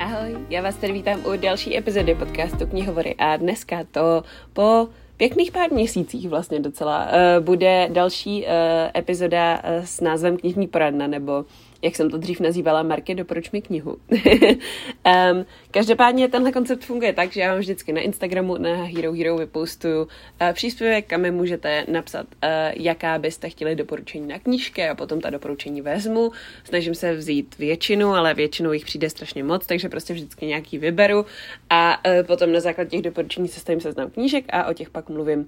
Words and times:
Ahoj, 0.00 0.36
já 0.50 0.62
vás 0.62 0.76
tady 0.76 0.92
vítám 0.92 1.24
u 1.26 1.36
další 1.36 1.76
epizody 1.76 2.14
podcastu 2.14 2.66
Knihovory 2.66 3.14
a 3.18 3.36
dneska 3.36 3.84
to 3.90 4.22
po 4.52 4.88
pěkných 5.16 5.52
pár 5.52 5.72
měsících 5.72 6.28
vlastně 6.28 6.60
docela 6.60 7.06
uh, 7.06 7.44
bude 7.44 7.88
další 7.92 8.42
uh, 8.42 8.48
epizoda 8.96 9.54
uh, 9.54 9.84
s 9.84 10.00
názvem 10.00 10.36
Knižní 10.36 10.68
poradna 10.68 11.06
nebo 11.06 11.44
jak 11.82 11.96
jsem 11.96 12.10
to 12.10 12.18
dřív 12.18 12.40
nazývala, 12.40 12.82
Marky, 12.82 13.14
doporuč 13.14 13.50
mi 13.50 13.62
knihu. 13.62 13.90
um, 14.10 15.46
každopádně 15.70 16.28
tenhle 16.28 16.52
koncept 16.52 16.84
funguje 16.84 17.12
tak, 17.12 17.32
že 17.32 17.40
já 17.40 17.50
vám 17.50 17.58
vždycky 17.58 17.92
na 17.92 18.00
Instagramu, 18.00 18.56
na 18.58 18.84
Hero 18.84 19.12
Hero 19.12 19.36
vypostuju 19.36 20.02
uh, 20.02 20.08
příspěvek, 20.52 21.06
kam 21.06 21.20
mi 21.20 21.30
můžete 21.30 21.84
napsat, 21.88 22.26
uh, 22.44 22.48
jaká 22.74 23.18
byste 23.18 23.48
chtěli 23.48 23.74
doporučení 23.74 24.28
na 24.28 24.38
knížky 24.38 24.88
a 24.88 24.94
potom 24.94 25.20
ta 25.20 25.30
doporučení 25.30 25.80
vezmu. 25.80 26.32
Snažím 26.64 26.94
se 26.94 27.14
vzít 27.14 27.58
většinu, 27.58 28.08
ale 28.08 28.34
většinou 28.34 28.72
jich 28.72 28.84
přijde 28.84 29.10
strašně 29.10 29.44
moc, 29.44 29.66
takže 29.66 29.88
prostě 29.88 30.14
vždycky 30.14 30.46
nějaký 30.46 30.78
vyberu 30.78 31.26
a 31.70 31.98
uh, 32.06 32.26
potom 32.26 32.52
na 32.52 32.60
základě 32.60 32.90
těch 32.90 33.02
doporučení 33.02 33.48
sestavím 33.48 33.80
seznam 33.80 34.10
knížek 34.10 34.44
a 34.48 34.66
o 34.66 34.72
těch 34.72 34.90
pak 34.90 35.08
mluvím 35.08 35.38
uh, 35.38 35.46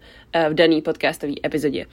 v 0.49 0.55
daný 0.55 0.83
podcastové 0.83 1.33
epizodě. 1.47 1.87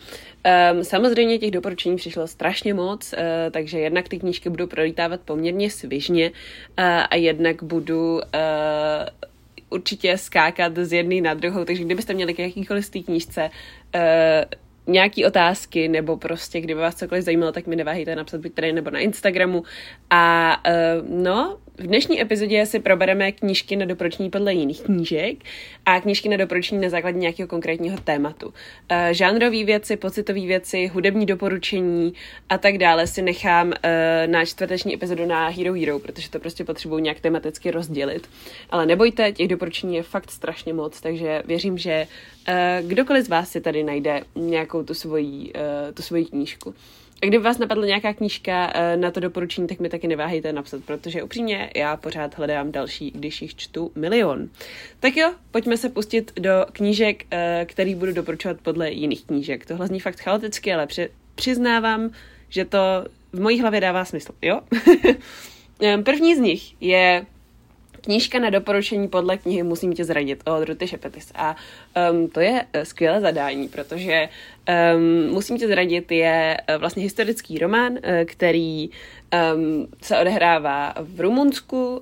Um, 0.73 0.83
samozřejmě 0.83 1.39
těch 1.39 1.51
doporučení 1.51 1.95
přišlo 1.95 2.27
strašně 2.27 2.73
moc, 2.73 3.13
uh, 3.13 3.19
takže 3.51 3.79
jednak 3.79 4.09
ty 4.09 4.19
budu 4.49 4.67
prolítávat 4.67 5.21
poměrně 5.21 5.69
svižně 5.69 6.31
a, 6.77 7.15
jednak 7.15 7.63
budu 7.63 8.21
určitě 9.69 10.17
skákat 10.17 10.77
z 10.77 10.93
jedné 10.93 11.21
na 11.21 11.33
druhou, 11.33 11.65
takže 11.65 11.83
kdybyste 11.83 12.13
měli 12.13 12.33
k 12.33 12.39
jakýkoliv 12.39 12.85
z 12.85 12.89
té 12.89 12.99
knížce 12.99 13.49
uh, 13.95 14.01
nějaký 14.93 15.25
otázky, 15.25 15.87
nebo 15.87 16.17
prostě 16.17 16.61
kdyby 16.61 16.79
vás 16.79 16.95
cokoliv 16.95 17.23
zajímalo, 17.23 17.51
tak 17.51 17.67
mi 17.67 17.75
neváhejte 17.75 18.15
napsat 18.15 18.41
buď 18.41 18.53
tady 18.53 18.73
nebo 18.73 18.89
na 18.89 18.99
Instagramu. 18.99 19.63
A 20.09 20.55
uh, 20.67 21.09
no, 21.23 21.57
v 21.79 21.87
dnešní 21.87 22.21
epizodě 22.21 22.65
si 22.65 22.79
probereme 22.79 23.31
knížky 23.31 23.75
na 23.75 23.85
doporučení 23.85 24.29
podle 24.29 24.53
jiných 24.53 24.81
knížek 24.81 25.37
a 25.85 26.01
knížky 26.01 26.29
na 26.29 26.37
doporučení 26.37 26.81
na 26.81 26.89
základě 26.89 27.19
nějakého 27.19 27.47
konkrétního 27.47 27.97
tématu. 27.97 28.47
Uh, 28.47 28.53
žánrové 29.11 29.63
věci, 29.63 29.97
pocitové 29.97 30.39
věci, 30.39 30.87
hudební 30.87 31.25
doporučení 31.25 32.13
a 32.49 32.57
tak 32.57 32.77
dále 32.77 33.07
si 33.07 33.21
nechám 33.21 33.67
uh, 33.67 33.73
na 34.25 34.45
čtvrteční 34.45 34.93
epizodu 34.93 35.25
na 35.25 35.47
Hero 35.47 35.73
Hero, 35.73 35.99
protože 35.99 36.29
to 36.29 36.39
prostě 36.39 36.63
potřebuji 36.63 36.99
nějak 36.99 37.19
tematicky 37.19 37.71
rozdělit. 37.71 38.29
Ale 38.69 38.85
nebojte, 38.85 39.31
těch 39.31 39.47
doporučení 39.47 39.95
je 39.95 40.03
fakt 40.03 40.31
strašně 40.31 40.73
moc, 40.73 41.01
takže 41.01 41.43
věřím, 41.45 41.77
že 41.77 42.07
uh, 42.47 42.87
kdokoliv 42.87 43.25
z 43.25 43.29
vás 43.29 43.49
si 43.49 43.61
tady 43.61 43.83
najde 43.83 44.23
nějakou 44.35 44.83
tu 44.83 44.93
svoji, 44.93 45.53
tu 45.93 46.01
svoji 46.01 46.25
knížku. 46.25 46.75
A 47.23 47.25
kdyby 47.25 47.43
vás 47.43 47.57
napadla 47.57 47.85
nějaká 47.85 48.13
knížka 48.13 48.71
eh, 48.75 48.97
na 48.97 49.11
to 49.11 49.19
doporučení, 49.19 49.67
tak 49.67 49.79
mi 49.79 49.89
taky 49.89 50.07
neváhejte 50.07 50.53
napsat, 50.53 50.83
protože 50.85 51.23
upřímně 51.23 51.69
já 51.75 51.97
pořád 51.97 52.37
hledám 52.37 52.71
další, 52.71 53.11
když 53.11 53.41
jich 53.41 53.55
čtu 53.55 53.91
milion. 53.95 54.49
Tak 54.99 55.17
jo, 55.17 55.33
pojďme 55.51 55.77
se 55.77 55.89
pustit 55.89 56.31
do 56.39 56.65
knížek, 56.71 57.25
eh, 57.31 57.65
který 57.69 57.95
budu 57.95 58.13
doporučovat 58.13 58.57
podle 58.61 58.91
jiných 58.91 59.25
knížek. 59.25 59.65
Tohle 59.65 59.87
zní 59.87 59.99
fakt 59.99 60.19
chaoticky, 60.19 60.73
ale 60.73 60.87
při, 60.87 61.09
přiznávám, 61.35 62.09
že 62.49 62.65
to 62.65 62.77
v 63.33 63.41
mojí 63.41 63.61
hlavě 63.61 63.81
dává 63.81 64.05
smysl, 64.05 64.31
jo? 64.41 64.61
První 66.03 66.35
z 66.35 66.39
nich 66.39 66.81
je 66.81 67.25
Knížka 68.01 68.39
na 68.39 68.49
doporučení 68.49 69.07
podle 69.07 69.37
knihy 69.37 69.63
Musím 69.63 69.93
tě 69.93 70.05
zradit 70.05 70.43
od 70.45 70.63
Ruty 70.63 70.87
Šepetis. 70.87 71.31
A 71.35 71.55
um, 72.11 72.27
to 72.27 72.39
je 72.39 72.51
uh, 72.51 72.81
skvělé 72.83 73.21
zadání, 73.21 73.67
protože 73.67 74.29
um, 74.95 75.33
Musím 75.33 75.57
tě 75.57 75.67
zradit 75.67 76.11
je 76.11 76.57
uh, 76.69 76.75
vlastně 76.75 77.03
historický 77.03 77.57
román, 77.57 77.91
uh, 77.91 77.99
který 78.25 78.89
um, 78.89 79.87
se 80.01 80.19
odehrává 80.19 80.93
v 80.99 81.21
Rumunsku 81.21 81.97
uh, 81.97 81.99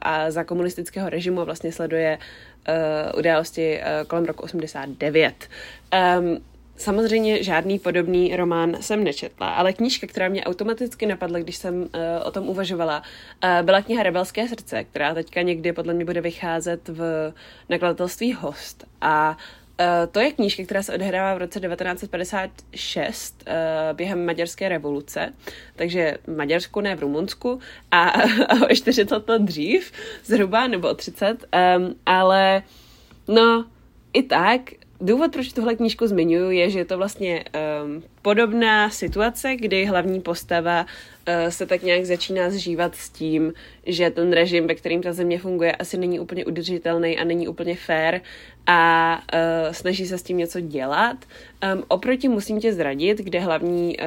a 0.00 0.30
za 0.30 0.44
komunistického 0.44 1.08
režimu 1.08 1.44
vlastně 1.44 1.72
sleduje 1.72 2.18
uh, 2.68 3.18
události 3.18 3.80
uh, 3.80 4.06
kolem 4.06 4.24
roku 4.24 4.42
89. 4.42 5.48
Um, 6.18 6.38
Samozřejmě 6.76 7.42
žádný 7.42 7.78
podobný 7.78 8.36
román 8.36 8.76
jsem 8.80 9.04
nečetla, 9.04 9.50
ale 9.50 9.72
knížka, 9.72 10.06
která 10.06 10.28
mě 10.28 10.44
automaticky 10.44 11.06
napadla, 11.06 11.38
když 11.38 11.56
jsem 11.56 11.80
uh, 11.82 11.88
o 12.24 12.30
tom 12.30 12.48
uvažovala, 12.48 13.02
uh, 13.44 13.66
byla 13.66 13.82
kniha 13.82 14.02
Rebelské 14.02 14.48
srdce, 14.48 14.84
která 14.84 15.14
teďka 15.14 15.42
někdy 15.42 15.72
podle 15.72 15.94
mě 15.94 16.04
bude 16.04 16.20
vycházet 16.20 16.88
v 16.88 17.32
nakladatelství 17.68 18.32
Host. 18.32 18.84
A 19.00 19.36
Uh, 19.80 20.12
to 20.12 20.20
je 20.20 20.32
knížka, 20.32 20.64
která 20.64 20.82
se 20.82 20.94
odehrává 20.94 21.34
v 21.34 21.38
roce 21.38 21.60
1956 21.60 23.44
uh, 23.46 23.96
během 23.96 24.26
maďarské 24.26 24.68
revoluce, 24.68 25.32
takže 25.76 26.18
v 26.26 26.36
Maďarsku, 26.36 26.80
ne 26.80 26.96
v 26.96 27.00
Rumunsku, 27.00 27.60
a 27.90 28.12
o 28.70 28.74
40 28.74 29.28
let 29.28 29.42
dřív, 29.42 29.92
zhruba, 30.24 30.66
nebo 30.66 30.94
30, 30.94 31.28
um, 31.28 31.94
ale 32.06 32.62
no, 33.28 33.66
i 34.12 34.22
tak 34.22 34.60
Důvod, 35.02 35.32
proč 35.32 35.52
tuhle 35.52 35.74
knížku 35.74 36.06
zmiňuji, 36.06 36.58
je, 36.58 36.70
že 36.70 36.78
je 36.78 36.84
to 36.84 36.96
vlastně 36.96 37.44
um, 37.84 38.02
podobná 38.22 38.90
situace, 38.90 39.56
kdy 39.56 39.84
hlavní 39.84 40.20
postava 40.20 40.80
uh, 40.82 41.48
se 41.48 41.66
tak 41.66 41.82
nějak 41.82 42.04
začíná 42.04 42.50
zžívat 42.50 42.94
s 42.94 43.10
tím, 43.10 43.52
že 43.86 44.10
ten 44.10 44.32
režim, 44.32 44.66
ve 44.66 44.74
kterým 44.74 45.02
ta 45.02 45.12
země 45.12 45.38
funguje, 45.38 45.72
asi 45.72 45.98
není 45.98 46.20
úplně 46.20 46.44
udržitelný 46.44 47.18
a 47.18 47.24
není 47.24 47.48
úplně 47.48 47.76
fair 47.76 48.20
a 48.66 49.22
uh, 49.34 49.72
snaží 49.72 50.06
se 50.06 50.18
s 50.18 50.22
tím 50.22 50.36
něco 50.36 50.60
dělat. 50.60 51.16
Um, 51.74 51.84
oproti 51.88 52.28
musím 52.28 52.60
tě 52.60 52.72
zradit, 52.72 53.18
kde 53.18 53.40
hlavní 53.40 53.96
uh, 53.98 54.06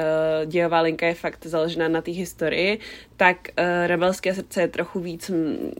dějová 0.50 0.80
linka 0.80 1.06
je 1.06 1.14
fakt 1.14 1.46
založena 1.46 1.88
na 1.88 2.00
té 2.00 2.10
historii, 2.10 2.78
tak 3.16 3.36
uh, 3.58 3.64
Rebelské 3.86 4.34
srdce 4.34 4.60
je 4.60 4.68
trochu 4.68 5.00
víc 5.00 5.30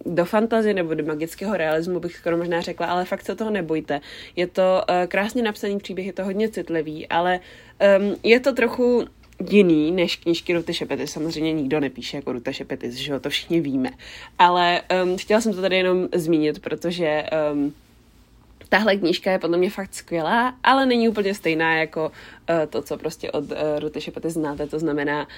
do 0.07 0.25
fantazie 0.25 0.75
nebo 0.75 0.95
do 0.95 1.05
magického 1.05 1.57
realismu, 1.57 2.01
bych 2.01 2.17
skoro 2.17 2.37
možná 2.37 2.61
řekla, 2.61 2.87
ale 2.87 3.05
fakt 3.05 3.25
se 3.25 3.35
toho 3.35 3.51
nebojte. 3.51 4.01
Je 4.37 4.47
to 4.47 4.83
uh, 4.89 5.07
krásně 5.07 5.43
napsaný 5.43 5.79
příběh, 5.79 6.07
je 6.07 6.13
to 6.13 6.25
hodně 6.25 6.49
citlivý, 6.49 7.09
ale 7.09 7.41
um, 8.01 8.17
je 8.23 8.41
to 8.41 8.53
trochu 8.53 9.05
jiný 9.51 9.91
než 9.91 10.17
knížky 10.17 10.55
Ruty 10.55 10.75
Šepety. 10.75 11.07
Samozřejmě 11.07 11.53
nikdo 11.53 11.81
nepíše 11.81 12.17
jako 12.17 12.33
Ruta 12.33 12.53
Šepety, 12.53 12.93
že 12.93 13.13
jo, 13.13 13.21
to 13.21 13.31
všichni 13.31 13.61
víme. 13.61 13.91
Ale 14.39 14.83
um, 15.05 15.19
chtěla 15.19 15.41
jsem 15.41 15.55
to 15.55 15.61
tady 15.61 15.77
jenom 15.77 16.09
zmínit, 16.15 16.59
protože 16.63 17.25
um, 17.53 17.75
Tahle 18.69 18.97
knížka 18.97 19.33
je 19.33 19.39
podle 19.39 19.59
mě 19.59 19.71
fakt 19.71 19.95
skvělá, 19.95 20.55
ale 20.63 20.87
není 20.87 21.09
úplně 21.09 21.35
stejná 21.35 21.77
jako 21.77 22.13
to, 22.71 22.83
co 22.83 22.97
prostě 22.97 23.31
od 23.31 23.45
uh, 23.45 23.59
Ruty 23.79 24.01
Šepaty 24.01 24.31
znáte, 24.31 24.67
to 24.67 24.79
znamená 24.79 25.29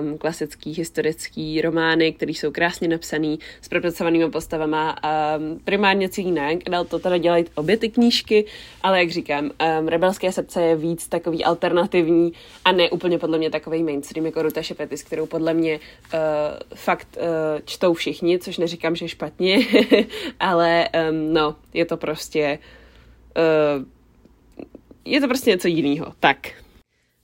um, 0.00 0.18
klasický 0.18 0.72
historický 0.72 1.60
romány, 1.60 2.12
které 2.12 2.32
jsou 2.32 2.50
krásně 2.50 2.88
napsaný, 2.88 3.38
s 3.60 3.68
propracovanými 3.68 4.30
postavama. 4.30 4.96
Um, 5.36 5.60
primárně 5.64 6.08
cílí 6.08 6.30
na 6.30 6.50
Young 6.50 6.62
Adult, 6.66 6.88
to 6.88 6.98
teda 6.98 7.18
dělají 7.18 7.44
obě 7.54 7.76
ty 7.76 7.88
knížky, 7.88 8.44
ale 8.82 8.98
jak 8.98 9.10
říkám, 9.10 9.44
um, 9.80 9.88
Rebelské 9.88 10.32
srdce 10.32 10.62
je 10.62 10.76
víc 10.76 11.08
takový 11.08 11.44
alternativní 11.44 12.32
a 12.64 12.72
ne 12.72 12.90
úplně 12.90 13.18
podle 13.18 13.38
mě 13.38 13.50
takový 13.50 13.82
mainstream 13.82 14.26
jako 14.26 14.42
Ruta 14.42 14.62
Šepety, 14.62 14.96
s 14.96 15.02
kterou 15.02 15.26
podle 15.26 15.54
mě 15.54 15.80
uh, 16.14 16.20
fakt 16.74 17.08
uh, 17.16 17.24
čtou 17.64 17.94
všichni, 17.94 18.38
což 18.38 18.58
neříkám, 18.58 18.96
že 18.96 19.08
špatně, 19.08 19.58
ale 20.40 20.88
um, 21.10 21.32
no, 21.32 21.56
je 21.74 21.84
to 21.84 21.96
prostě 21.96 22.58
uh, 23.36 23.93
je 25.04 25.20
to 25.20 25.28
prostě 25.28 25.50
něco 25.50 25.68
jiného. 25.68 26.12
Tak. 26.20 26.38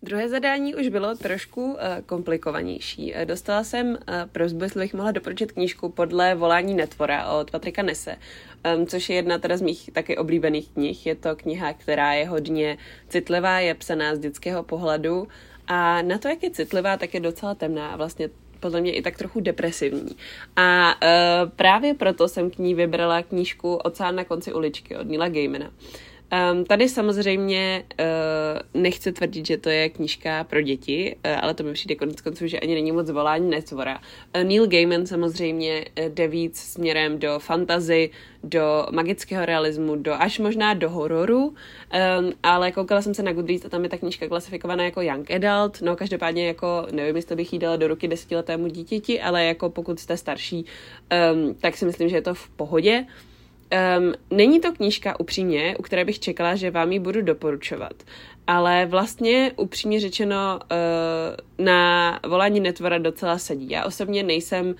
Druhé 0.03 0.29
zadání 0.29 0.75
už 0.75 0.89
bylo 0.89 1.15
trošku 1.15 1.65
uh, 1.65 1.79
komplikovanější. 2.07 3.15
Uh, 3.15 3.25
dostala 3.25 3.65
jsem 3.65 3.89
uh, 3.89 3.97
prozbu, 4.33 4.63
jestli 4.63 4.81
bych 4.81 4.95
mohla 4.95 5.13
doporučit 5.13 5.53
knížku 5.53 5.89
podle 5.89 6.35
Volání 6.35 6.75
netvora 6.75 7.27
od 7.33 7.51
Patrika 7.51 7.83
Nese, 7.83 8.17
um, 8.77 8.87
což 8.87 9.09
je 9.09 9.17
jedna 9.17 9.39
teda 9.39 9.57
z 9.57 9.63
mých 9.63 9.91
taky 9.93 10.17
oblíbených 10.17 10.69
knih. 10.69 11.07
Je 11.07 11.15
to 11.15 11.37
kniha, 11.37 11.73
která 11.73 12.13
je 12.13 12.29
hodně 12.29 12.79
citlivá, 13.09 13.61
je 13.61 13.75
psaná 13.75 14.15
z 14.15 14.19
dětského 14.19 14.63
pohledu 14.63 15.29
a 15.67 16.03
na 16.03 16.19
to, 16.19 16.29
jak 16.29 16.43
je 16.43 16.51
citlivá, 16.51 16.97
tak 16.97 17.15
je 17.15 17.21
docela 17.21 17.55
temná 17.55 17.89
a 17.89 17.97
vlastně 17.97 18.29
podle 18.61 18.81
mě 18.81 18.93
i 18.93 19.03
tak 19.03 19.19
trochu 19.19 19.41
depresivní. 19.41 20.17
A 20.57 20.95
uh, 20.95 21.51
právě 21.51 21.95
proto 21.95 22.29
jsem 22.29 22.51
k 22.51 22.59
ní 22.59 22.75
vybrala 22.75 23.23
knížku 23.23 23.75
Oceán 23.75 24.17
na 24.17 24.25
konci 24.25 24.53
uličky 24.53 24.97
od 24.97 25.07
Nila 25.07 25.29
Gaimana. 25.29 25.71
Um, 26.53 26.65
tady 26.65 26.89
samozřejmě 26.89 27.85
uh, 28.01 28.83
nechci 28.83 29.13
tvrdit, 29.13 29.47
že 29.47 29.57
to 29.57 29.71
je 29.71 29.89
knížka 29.89 30.45
pro 30.45 30.61
děti, 30.61 31.17
uh, 31.27 31.33
ale 31.43 31.55
to 31.55 31.63
mi 31.63 31.73
přijde 31.73 31.95
konec 31.95 32.21
konců, 32.21 32.47
že 32.47 32.61
ani 32.61 32.75
není 32.75 32.93
moc 32.93 33.11
volání 33.11 33.51
netvora. 33.51 34.01
Uh, 34.37 34.45
Neil 34.45 34.67
Gaiman 34.67 35.07
samozřejmě 35.07 35.85
jde 36.09 36.29
víc 36.29 36.59
směrem 36.59 37.19
do 37.19 37.39
fantazy, 37.39 38.11
do 38.45 38.87
magického 38.91 39.47
realismu, 39.47 39.97
do 39.97 40.15
až 40.15 40.39
možná 40.39 40.75
do 40.75 40.91
hororu, 40.91 41.47
um, 41.47 41.55
ale 42.43 42.73
koukala 42.73 43.03
jsem 43.03 43.15
se 43.15 43.23
na 43.23 43.33
Goodreads 43.33 43.65
a 43.65 43.69
tam 43.69 43.83
je 43.83 43.89
ta 43.89 43.99
knížka 43.99 44.29
klasifikovaná 44.29 44.85
jako 44.85 45.03
young 45.03 45.31
adult, 45.31 45.83
no 45.83 45.97
každopádně 45.97 46.47
jako, 46.47 46.87
nevím, 46.93 47.17
jestli 47.17 47.37
bych 47.37 47.53
jí 47.53 47.59
dala 47.59 47.77
do 47.77 47.89
ruky 47.89 48.09
desetiletému 48.09 48.67
dítěti, 48.67 49.21
ale 49.21 49.45
jako 49.45 49.71
pokud 49.71 50.01
jste 50.01 50.17
starší, 50.17 50.65
um, 51.33 51.55
tak 51.55 51.77
si 51.77 51.85
myslím, 51.87 52.09
že 52.09 52.17
je 52.17 52.23
to 52.23 52.35
v 52.35 52.49
pohodě. 52.49 53.07
Um, 53.99 54.15
není 54.31 54.61
to 54.61 54.73
knížka 54.73 55.21
upřímně, 55.21 55.77
u 55.79 55.83
které 55.83 56.05
bych 56.05 56.21
čekala, 56.21 56.55
že 56.57 56.71
vám 56.71 56.93
ji 56.93 56.99
budu 56.99 57.23
doporučovat, 57.23 57.93
ale 58.47 58.87
vlastně 58.87 59.53
upřímně 59.57 60.01
řečeno 60.01 60.61
uh, 60.63 61.65
na 61.65 62.21
volání 62.29 62.61
netvora 62.61 62.99
docela 62.99 63.39
sedí. 63.39 63.71
Já 63.71 63.85
osobně 63.85 64.23
nejsem 64.23 64.75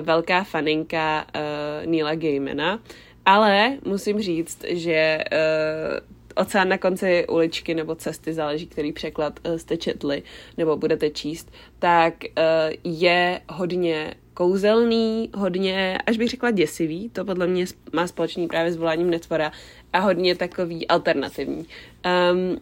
velká 0.00 0.44
faninka 0.44 1.26
uh, 1.34 1.90
Neila 1.90 2.14
Gaimana, 2.14 2.80
ale 3.26 3.78
musím 3.84 4.20
říct, 4.20 4.64
že 4.68 5.18
uh, 5.32 5.98
Oceán 6.34 6.68
na 6.68 6.78
konci 6.78 7.26
uličky 7.26 7.74
nebo 7.74 7.94
cesty, 7.94 8.32
záleží, 8.32 8.66
který 8.66 8.92
překlad 8.92 9.40
uh, 9.48 9.56
jste 9.56 9.76
četli 9.76 10.22
nebo 10.58 10.76
budete 10.76 11.10
číst, 11.10 11.52
tak 11.78 12.14
uh, 12.24 12.74
je 12.84 13.40
hodně 13.48 14.14
kouzelný, 14.34 15.30
hodně, 15.34 15.98
až 16.06 16.16
bych 16.16 16.28
řekla 16.28 16.50
děsivý, 16.50 17.08
to 17.08 17.24
podle 17.24 17.46
mě 17.46 17.64
má 17.92 18.06
společný 18.06 18.48
právě 18.48 18.72
s 18.72 18.76
voláním 18.76 19.10
netvora 19.10 19.52
a 19.92 19.98
hodně 19.98 20.34
takový 20.36 20.88
alternativní. 20.88 21.66
Um, 22.32 22.60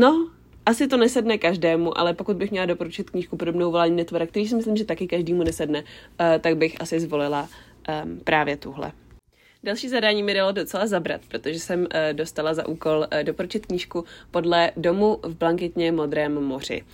no, 0.00 0.30
asi 0.66 0.88
to 0.88 0.96
nesedne 0.96 1.38
každému, 1.38 1.98
ale 1.98 2.14
pokud 2.14 2.36
bych 2.36 2.50
měla 2.50 2.66
doporučit 2.66 3.10
knížku 3.10 3.36
podobnou 3.36 3.70
volání 3.70 3.96
netvora, 3.96 4.26
který 4.26 4.48
si 4.48 4.56
myslím, 4.56 4.76
že 4.76 4.84
taky 4.84 5.06
každému 5.06 5.42
nesedne, 5.42 5.80
uh, 5.80 5.86
tak 6.40 6.56
bych 6.56 6.80
asi 6.80 7.00
zvolila 7.00 7.48
um, 8.04 8.20
právě 8.24 8.56
tuhle. 8.56 8.92
Další 9.62 9.88
zadání 9.88 10.22
mi 10.22 10.34
dalo 10.34 10.52
docela 10.52 10.86
zabrat, 10.86 11.20
protože 11.28 11.60
jsem 11.60 11.80
uh, 11.80 11.86
dostala 12.12 12.54
za 12.54 12.68
úkol 12.68 12.98
uh, 12.98 13.22
doporučit 13.22 13.66
knížku 13.66 14.04
podle 14.30 14.70
domu 14.76 15.18
v 15.22 15.36
blanketně 15.36 15.92
modrém 15.92 16.34
moři. 16.44 16.84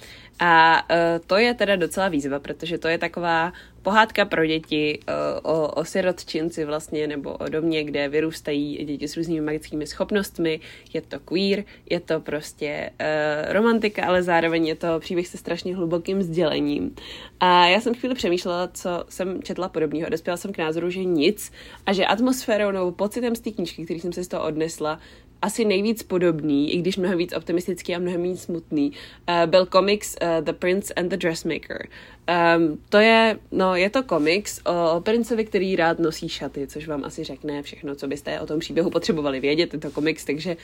A 0.41 0.82
uh, 0.91 0.97
to 1.27 1.37
je 1.37 1.55
teda 1.55 1.77
docela 1.77 2.09
výzva, 2.09 2.38
protože 2.38 2.79
to 2.79 2.88
je 2.88 2.99
taková 2.99 3.53
pohádka 3.82 4.25
pro 4.25 4.47
děti 4.47 4.99
uh, 5.43 5.53
o, 5.53 5.69
o 5.69 5.85
sirotčinci 5.85 6.65
vlastně, 6.65 7.06
nebo 7.06 7.32
o 7.32 7.49
domě, 7.49 7.85
kde 7.85 8.09
vyrůstají 8.09 8.85
děti 8.85 9.09
s 9.09 9.17
různými 9.17 9.41
magickými 9.41 9.87
schopnostmi. 9.87 10.61
Je 10.93 11.00
to 11.00 11.21
queer, 11.21 11.65
je 11.91 12.00
to 12.00 12.21
prostě 12.21 12.91
uh, 13.00 13.53
romantika, 13.53 14.06
ale 14.06 14.23
zároveň 14.23 14.67
je 14.67 14.75
to 14.75 15.00
příběh 15.00 15.27
se 15.27 15.38
strašně 15.38 15.77
hlubokým 15.77 16.23
sdělením. 16.23 16.94
A 17.41 17.67
já 17.67 17.81
jsem 17.81 17.94
chvíli 17.94 18.15
přemýšlela, 18.15 18.69
co 18.75 19.05
jsem 19.09 19.43
četla 19.43 19.69
podobného. 19.69 20.11
Dospěla 20.11 20.37
jsem 20.37 20.53
k 20.53 20.59
názoru, 20.59 20.91
že 20.91 21.05
nic 21.05 21.53
a 21.87 21.93
že 21.93 22.06
atmosférou 22.06 22.71
nebo 22.71 22.93
pocitem 22.93 23.37
z 23.37 23.41
té 23.41 23.50
knížky, 23.50 23.85
který 23.85 24.00
jsem 24.00 24.12
si 24.12 24.25
z 24.25 24.29
toho 24.29 24.44
odnesla, 24.44 24.99
asi 25.43 25.65
nejvíc 25.65 26.03
podobný, 26.03 26.75
i 26.75 26.79
když 26.79 26.97
mnohem 26.97 27.19
víc 27.19 27.32
optimistický 27.37 27.94
a 27.94 27.99
mnohem 27.99 28.23
víc 28.23 28.43
smutný, 28.43 28.93
uh, 28.93 29.50
byl 29.50 29.67
komiks 29.67 30.17
uh, 30.23 30.44
The 30.44 30.53
Prince 30.53 30.94
and 30.94 31.09
the 31.09 31.17
Dressmaker. 31.17 31.88
Um, 32.31 32.79
to 32.88 32.99
je, 32.99 33.38
no, 33.53 33.77
je 33.77 33.91
to 33.91 34.03
komiks 34.03 34.61
o, 34.67 35.00
princovi, 35.00 35.44
který 35.44 35.77
rád 35.77 35.99
nosí 35.99 36.29
šaty, 36.29 36.67
což 36.67 36.88
vám 36.88 37.05
asi 37.05 37.25
řekne 37.25 37.62
všechno, 37.62 37.94
co 37.94 38.09
byste 38.09 38.41
o 38.41 38.47
tom 38.47 38.61
příběhu 38.61 38.91
potřebovali 38.91 39.41
vědět. 39.41 39.75
Je 39.75 39.81
to 39.81 39.91
komiks, 39.91 40.25
takže 40.25 40.56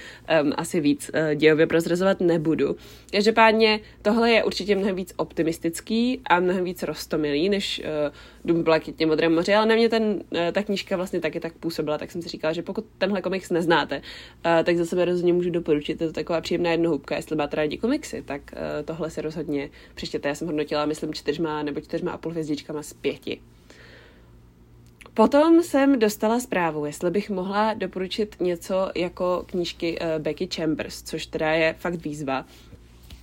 um, 0.43 0.53
asi 0.57 0.81
víc 0.81 1.11
uh, 1.15 1.35
dějově 1.35 1.67
prozrazovat 1.67 2.21
nebudu. 2.21 2.77
Každopádně 3.13 3.81
tohle 4.03 4.31
je 4.31 4.45
určitě 4.45 4.77
mnohem 4.77 4.97
víc 4.97 5.15
optimistický 5.17 6.21
a 6.31 6.41
mnohem 6.41 6.65
víc 6.65 6.83
rostomilý, 6.83 7.49
než 7.49 7.83
uh, 7.85 8.15
Dům 8.47 8.63
blakitně 8.63 9.07
modré 9.07 9.29
moře, 9.29 9.55
ale 9.55 9.67
na 9.67 9.75
mě 9.75 9.89
ten, 9.89 10.03
uh, 10.03 10.39
ta 10.53 10.63
knížka 10.63 10.97
vlastně 10.97 11.21
taky 11.21 11.41
tak 11.41 11.53
působila, 11.53 11.99
tak 11.99 12.11
jsem 12.11 12.23
si 12.23 12.29
říkala, 12.29 12.53
že 12.53 12.63
pokud 12.63 12.85
tenhle 12.99 13.23
komiks 13.23 13.51
neznáte, 13.51 13.97
uh, 13.97 14.65
tak 14.65 14.77
za 14.77 14.85
sebe 14.85 15.05
rozhodně 15.05 15.33
můžu 15.33 15.51
doporučit. 15.51 16.01
Je 16.01 16.07
to 16.07 16.13
taková 16.13 16.41
příjemná 16.41 16.71
jednohubka, 16.71 17.17
jestli 17.17 17.37
máte 17.37 17.57
rádi 17.57 17.77
komiksy, 17.77 18.23
tak 18.23 18.41
uh, 18.53 18.59
tohle 18.85 19.11
se 19.11 19.23
rozhodně 19.23 19.71
přečtěte. 19.95 20.29
Já 20.29 20.35
jsem 20.35 20.47
hodnotila, 20.47 20.87
myslím, 20.87 21.15
čtyřma 21.15 21.56
nebo 21.62 21.81
čtyřma 21.81 22.12
a 22.12 22.19
půl 22.19 22.32
hvězdičkama 22.32 22.82
z 22.82 22.93
pěti. 22.93 23.41
Potom 25.14 25.62
jsem 25.62 25.99
dostala 25.99 26.41
zprávu, 26.41 26.87
jestli 26.87 27.11
bych 27.11 27.31
mohla 27.31 27.75
doporučit 27.75 28.37
něco 28.41 28.91
jako 28.94 29.44
knížky 29.47 29.99
uh, 29.99 30.23
Becky 30.23 30.49
Chambers, 30.55 31.03
což 31.03 31.26
teda 31.26 31.53
je 31.53 31.75
fakt 31.79 31.94
výzva. 31.94 32.47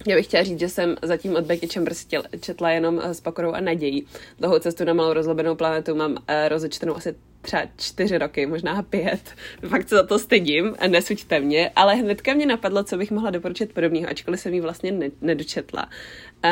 Já 0.07 0.15
bych 0.15 0.25
chtěla 0.25 0.43
říct, 0.43 0.59
že 0.59 0.69
jsem 0.69 0.95
zatím 1.01 1.35
od 1.35 1.45
Becky 1.45 1.67
Chambers 1.67 2.07
četla 2.39 2.69
jenom 2.69 3.01
s 3.01 3.21
pokorou 3.21 3.51
a 3.51 3.61
nadějí. 3.61 4.05
Dlouhou 4.39 4.59
cestu 4.59 4.83
na 4.83 4.93
malou 4.93 5.13
rozlobenou 5.13 5.55
planetu 5.55 5.95
mám 5.95 6.11
uh, 6.11 6.17
rozečtenou 6.47 6.95
asi 6.95 7.15
třeba 7.43 7.63
čtyři 7.77 8.17
roky, 8.17 8.45
možná 8.45 8.83
pět. 8.83 9.35
Fakt 9.67 9.89
se 9.89 9.95
za 9.95 10.03
to 10.03 10.19
stydím 10.19 10.75
a 10.79 10.87
nesuďte 10.87 11.39
mě, 11.39 11.71
ale 11.75 11.95
hnedka 11.95 12.33
mě 12.33 12.45
napadlo, 12.45 12.83
co 12.83 12.97
bych 12.97 13.11
mohla 13.11 13.29
doporučit 13.29 13.73
podobného, 13.73 14.09
ačkoliv 14.09 14.39
jsem 14.39 14.53
ji 14.53 14.61
vlastně 14.61 14.91
ne- 14.91 15.09
nedočetla. 15.21 15.89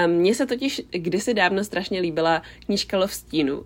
Um, 0.06 0.12
mně 0.12 0.36
se 0.36 0.46
totiž 0.46 0.82
kdysi 0.92 1.34
dávno 1.34 1.64
strašně 1.64 2.00
líbila 2.02 2.42
knížka 2.66 2.98
Love 2.98 3.14
Stínu 3.14 3.58
uh, 3.58 3.66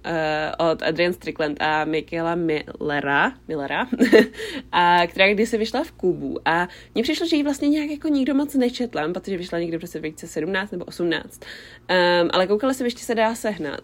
od 0.71 0.81
Adrian 0.81 1.13
Strickland 1.13 1.61
a 1.61 1.85
Michaela 1.85 2.35
Millera, 2.35 3.33
Millera 3.47 3.87
a 4.71 5.07
která 5.07 5.33
kdysi 5.33 5.57
vyšla 5.57 5.83
v 5.83 5.91
Kubu 5.91 6.39
a 6.45 6.67
mně 6.95 7.03
přišlo, 7.03 7.27
že 7.27 7.35
ji 7.35 7.43
vlastně 7.43 7.69
nějak 7.69 7.89
jako 7.89 8.07
nikdo 8.07 8.33
moc 8.33 8.53
nečetla, 8.53 9.13
protože 9.13 9.37
vyšla 9.37 9.59
někdy 9.59 9.77
v 9.77 9.81
roce 9.81 9.99
2017 9.99 10.71
nebo 10.71 10.85
18, 10.85 11.41
um, 12.21 12.29
ale 12.33 12.47
koukala 12.47 12.73
se, 12.73 12.83
ještě 12.83 13.03
se 13.03 13.15
dá 13.15 13.35
sehnat. 13.35 13.81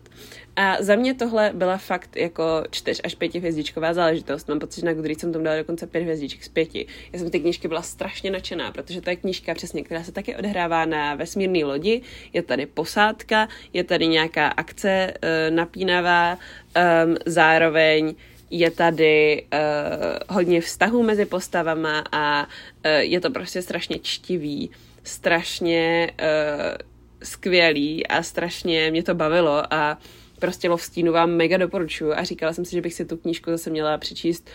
A 0.56 0.78
za 0.80 0.96
mě 0.96 1.14
tohle 1.14 1.52
byla 1.54 1.78
fakt 1.78 2.16
jako 2.16 2.64
čtyř 2.72 3.02
až 3.04 3.16
pěti 3.16 3.40
hvězdičková 3.40 3.94
záležitost. 3.94 4.50
Mám 4.50 4.60
pocit, 4.60 4.80
že 4.80 4.86
na 4.86 4.94
Goodreads 4.94 5.22
jsem 5.22 5.34
tomu 5.34 5.46
dala 5.46 5.58
dokonce 5.58 5.88
pět 5.88 6.02
hvězdiček 6.02 6.44
z 6.44 6.50
pěti. 6.50 6.88
Já 7.14 7.20
jsem 7.20 7.30
ty 7.30 7.40
knížky 7.40 7.68
byla 7.68 7.82
strašně 7.82 8.32
nadšená, 8.32 8.72
protože 8.72 9.02
to 9.02 9.10
je 9.10 9.16
knížka 9.16 9.54
přesně, 9.54 9.84
která 9.84 10.04
se 10.04 10.12
taky 10.12 10.36
odhrává 10.36 10.86
na 10.86 11.16
vesmírné 11.16 11.66
lodi. 11.66 12.02
Je 12.34 12.42
tady 12.42 12.66
posádka, 12.66 13.48
je 13.74 13.84
tady 13.84 14.08
nějaká 14.08 14.48
akce 14.48 15.14
uh, 15.14 15.56
napínavá, 15.56 16.34
um, 16.34 17.16
zároveň 17.26 18.16
je 18.50 18.72
tady 18.72 19.46
uh, 19.54 20.36
hodně 20.36 20.62
vztahů 20.62 21.04
mezi 21.04 21.26
postavama 21.26 22.04
a 22.12 22.44
uh, 22.44 22.92
je 23.00 23.20
to 23.20 23.32
prostě 23.32 23.62
strašně 23.62 24.00
čtivý, 24.00 24.72
strašně 25.04 26.12
uh, 26.22 26.78
skvělý 27.24 28.08
a 28.08 28.24
strašně 28.24 28.92
mě 28.92 29.04
to 29.04 29.16
bavilo 29.16 29.74
a 29.74 29.98
prostě 30.42 30.70
Lovstínu 30.70 31.14
vám 31.14 31.32
mega 31.32 31.58
doporučuju. 31.58 32.14
A 32.14 32.24
říkala 32.24 32.54
jsem 32.54 32.66
si, 32.66 32.72
že 32.72 32.82
bych 32.82 32.94
si 32.94 33.06
tu 33.06 33.18
knížku 33.18 33.52
zase 33.52 33.70
měla 33.70 33.98
přečíst 33.98 34.50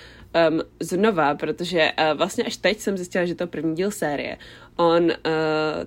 um, 0.50 0.62
znova, 0.80 1.34
protože 1.34 1.92
uh, 1.98 2.18
vlastně 2.18 2.44
až 2.44 2.56
teď 2.56 2.78
jsem 2.78 2.96
zjistila, 2.96 3.24
že 3.24 3.34
to 3.34 3.42
je 3.42 3.46
první 3.46 3.74
díl 3.74 3.90
série. 3.90 4.36
On, 4.76 5.04
uh, 5.04 5.10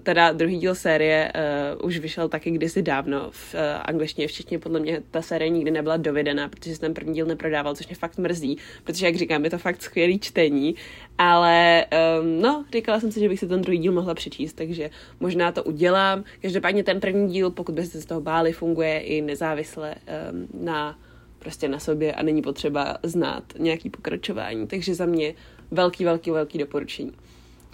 teda 0.04 0.32
druhý 0.32 0.58
díl 0.58 0.76
série 0.76 1.32
uh, 1.80 1.86
už 1.86 1.98
vyšel 1.98 2.30
taky 2.30 2.52
kdysi 2.52 2.82
dávno 2.82 3.28
v 3.32 3.54
uh, 3.54 3.60
angličtině, 3.82 4.28
včetně 4.28 4.60
podle 4.60 4.80
mě 4.80 5.02
ta 5.12 5.22
série 5.22 5.50
nikdy 5.50 5.72
nebyla 5.72 5.98
dovedena, 5.98 6.50
protože 6.50 6.76
se 6.76 6.82
ten 6.82 6.94
první 6.94 7.14
díl 7.14 7.26
neprodával, 7.26 7.76
což 7.76 7.88
mě 7.88 7.96
fakt 7.96 8.18
mrzí, 8.18 8.58
protože 8.84 9.06
jak 9.06 9.16
říkám, 9.16 9.44
je 9.44 9.50
to 9.50 9.58
fakt 9.58 9.82
skvělý 9.82 10.20
čtení, 10.20 10.76
ale 11.18 11.86
um, 12.22 12.42
no, 12.42 12.66
říkala 12.74 13.00
jsem 13.00 13.12
si, 13.12 13.20
že 13.20 13.30
bych 13.30 13.40
si 13.40 13.48
ten 13.48 13.62
druhý 13.62 13.78
díl 13.78 13.94
mohla 13.94 14.14
přečíst, 14.14 14.54
takže 14.54 14.90
možná 15.20 15.52
to 15.52 15.64
udělám. 15.64 16.24
Každopádně 16.42 16.84
ten 16.84 17.00
první 17.00 17.34
díl, 17.34 17.52
pokud 17.52 17.76
byste 17.76 17.98
se 17.98 18.02
z 18.02 18.06
toho 18.06 18.22
báli, 18.22 18.54
funguje 18.54 19.00
i 19.00 19.22
nezávisle 19.22 19.96
um, 19.96 20.66
na 20.66 21.00
prostě 21.40 21.68
na 21.68 21.80
sobě 21.80 22.14
a 22.14 22.24
není 22.24 22.42
potřeba 22.42 22.98
znát 23.04 23.44
nějaký 23.58 23.90
pokračování. 23.90 24.68
Takže 24.68 24.96
za 24.96 25.06
mě 25.06 25.34
velký, 25.72 26.06
velký, 26.06 26.32
velký 26.32 26.58
doporučení. 26.58 27.12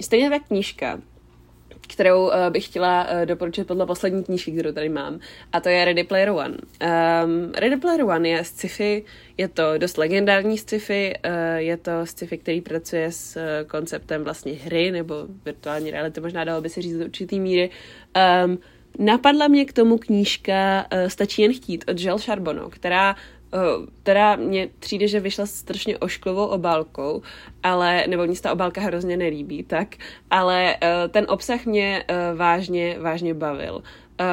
Stejně 0.01 0.29
tak 0.29 0.48
knížka, 0.48 1.01
kterou 1.88 2.25
uh, 2.25 2.34
bych 2.50 2.65
chtěla 2.65 3.03
uh, 3.03 3.25
doporučit 3.25 3.67
podle 3.67 3.86
poslední 3.86 4.24
knížky, 4.24 4.51
kterou 4.51 4.72
tady 4.72 4.89
mám, 4.89 5.19
a 5.53 5.60
to 5.60 5.69
je 5.69 5.86
Ready 5.86 6.03
Player 6.03 6.29
One. 6.29 6.57
Um, 7.24 7.51
Ready 7.51 7.77
Player 7.77 8.03
One 8.03 8.29
je 8.29 8.43
sci-fi, 8.43 9.03
je 9.38 9.48
to 9.48 9.77
dost 9.77 9.98
legendární 9.98 10.57
sci-fi, 10.57 11.13
uh, 11.25 11.31
je 11.55 11.77
to 11.77 11.91
sci-fi, 12.03 12.38
který 12.38 12.62
pracuje 12.62 13.12
s 13.12 13.36
uh, 13.36 13.67
konceptem 13.67 14.24
vlastně 14.24 14.53
hry, 14.53 14.91
nebo 14.91 15.15
virtuální 15.45 15.91
reality, 15.91 16.22
možná 16.22 16.43
dalo 16.43 16.62
by 16.62 16.69
se 16.69 16.81
říct 16.81 16.98
do 16.98 17.05
určitý 17.05 17.39
míry. 17.39 17.69
Um, 18.45 18.60
napadla 19.00 19.48
mě 19.48 19.65
k 19.65 19.74
tomu 19.74 19.98
knížka 19.98 20.86
uh, 20.93 21.07
Stačí 21.07 21.41
jen 21.41 21.53
chtít 21.53 21.86
od 21.88 22.00
Joel 22.00 22.17
Charbonneau, 22.17 22.69
která 22.69 23.15
Eh, 23.53 23.87
teda 24.03 24.35
mně 24.35 24.69
přijde, 24.79 25.07
že 25.07 25.19
vyšla 25.19 25.45
strašně 25.45 25.97
ošklivou 25.97 26.45
obálkou, 26.45 27.21
ale, 27.63 28.05
nebo 28.07 28.25
mě 28.25 28.39
ta 28.39 28.51
obálka 28.51 28.81
hrozně 28.81 29.17
nelíbí, 29.17 29.63
tak, 29.63 29.95
ale 30.29 30.75
uh, 30.75 31.11
ten 31.11 31.25
obsah 31.29 31.65
mě 31.65 32.05
uh, 32.09 32.37
vážně, 32.37 32.97
vážně 32.99 33.33
bavil. 33.33 33.83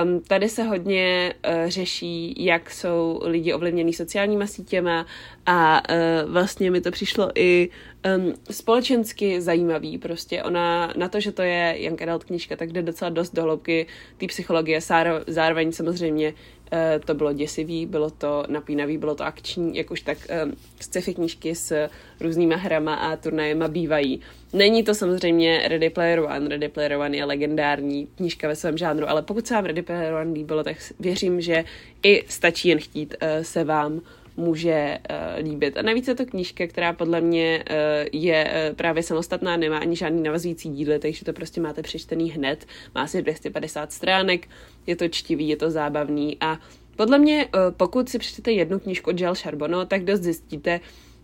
Um, 0.04 0.20
tady 0.20 0.48
se 0.48 0.62
hodně 0.62 1.34
uh, 1.48 1.68
řeší, 1.68 2.44
jak 2.44 2.70
jsou 2.70 3.20
lidi 3.24 3.52
ovlivnění 3.52 3.92
sociálníma 3.92 4.46
sítěma 4.46 5.06
a 5.46 5.82
uh, 5.90 6.32
vlastně 6.32 6.70
mi 6.70 6.80
to 6.80 6.90
přišlo 6.90 7.30
i 7.34 7.68
um, 8.16 8.34
společensky 8.50 9.40
zajímavý. 9.40 9.98
Prostě 9.98 10.42
ona, 10.42 10.92
na 10.96 11.08
to, 11.08 11.20
že 11.20 11.32
to 11.32 11.42
je 11.42 11.76
Young 11.78 12.02
Adult 12.02 12.24
knížka, 12.24 12.56
tak 12.56 12.72
jde 12.72 12.82
docela 12.82 13.08
dost 13.08 13.34
do 13.34 13.42
hloubky 13.42 13.86
té 14.18 14.26
psychologie. 14.26 14.80
Zároveň 15.26 15.72
samozřejmě 15.72 16.34
Eh, 16.61 16.61
to 17.04 17.14
bylo 17.14 17.32
děsivý, 17.32 17.86
bylo 17.86 18.10
to 18.10 18.44
napínavý, 18.48 18.98
bylo 18.98 19.14
to 19.14 19.24
akční, 19.24 19.76
jak 19.76 19.90
už 19.90 20.00
tak 20.00 20.18
um, 20.44 20.52
sci-fi 20.80 21.14
knížky 21.14 21.54
s 21.54 21.88
různýma 22.20 22.56
hrama 22.56 22.94
a 22.94 23.16
turnajema 23.16 23.68
bývají. 23.68 24.20
Není 24.52 24.82
to 24.82 24.94
samozřejmě 24.94 25.68
Ready 25.68 25.90
Player 25.90 26.20
One, 26.20 26.48
Ready 26.48 26.68
Player 26.68 26.92
One 26.92 27.16
je 27.16 27.24
legendární 27.24 28.06
knížka 28.06 28.48
ve 28.48 28.56
svém 28.56 28.78
žánru, 28.78 29.08
ale 29.08 29.22
pokud 29.22 29.46
se 29.46 29.54
vám 29.54 29.64
Ready 29.64 29.82
Player 29.82 30.14
One 30.14 30.32
líbilo, 30.32 30.64
tak 30.64 30.76
věřím, 31.00 31.40
že 31.40 31.64
i 32.02 32.24
stačí 32.28 32.68
jen 32.68 32.78
chtít 32.78 33.14
uh, 33.22 33.28
se 33.42 33.64
vám 33.64 34.00
může 34.36 34.98
uh, 35.10 35.44
líbit. 35.44 35.76
A 35.76 35.82
navíc 35.82 36.08
je 36.08 36.14
to 36.14 36.26
knížka, 36.26 36.66
která 36.66 36.92
podle 36.92 37.20
mě 37.20 37.64
uh, 37.70 37.76
je 38.12 38.44
uh, 38.70 38.76
právě 38.76 39.02
samostatná, 39.02 39.56
nemá 39.56 39.78
ani 39.78 39.96
žádný 39.96 40.22
navazující 40.22 40.68
díly, 40.68 40.98
takže 40.98 41.24
to 41.24 41.32
prostě 41.32 41.60
máte 41.60 41.82
přečtený 41.82 42.30
hned. 42.30 42.66
Má 42.94 43.02
asi 43.02 43.22
250 43.22 43.92
stránek, 43.92 44.48
je 44.86 44.96
to 44.96 45.08
čtivý, 45.08 45.48
je 45.48 45.56
to 45.56 45.70
zábavný 45.70 46.36
a 46.40 46.58
podle 46.96 47.18
mě, 47.18 47.46
uh, 47.46 47.60
pokud 47.76 48.08
si 48.08 48.18
přečtete 48.18 48.52
jednu 48.52 48.78
knížku 48.78 49.10
od 49.10 49.20
Joel 49.20 49.34
Charbonneau, 49.34 49.84
tak 49.84 50.04
dost 50.04 50.20
zjistíte, 50.20 50.80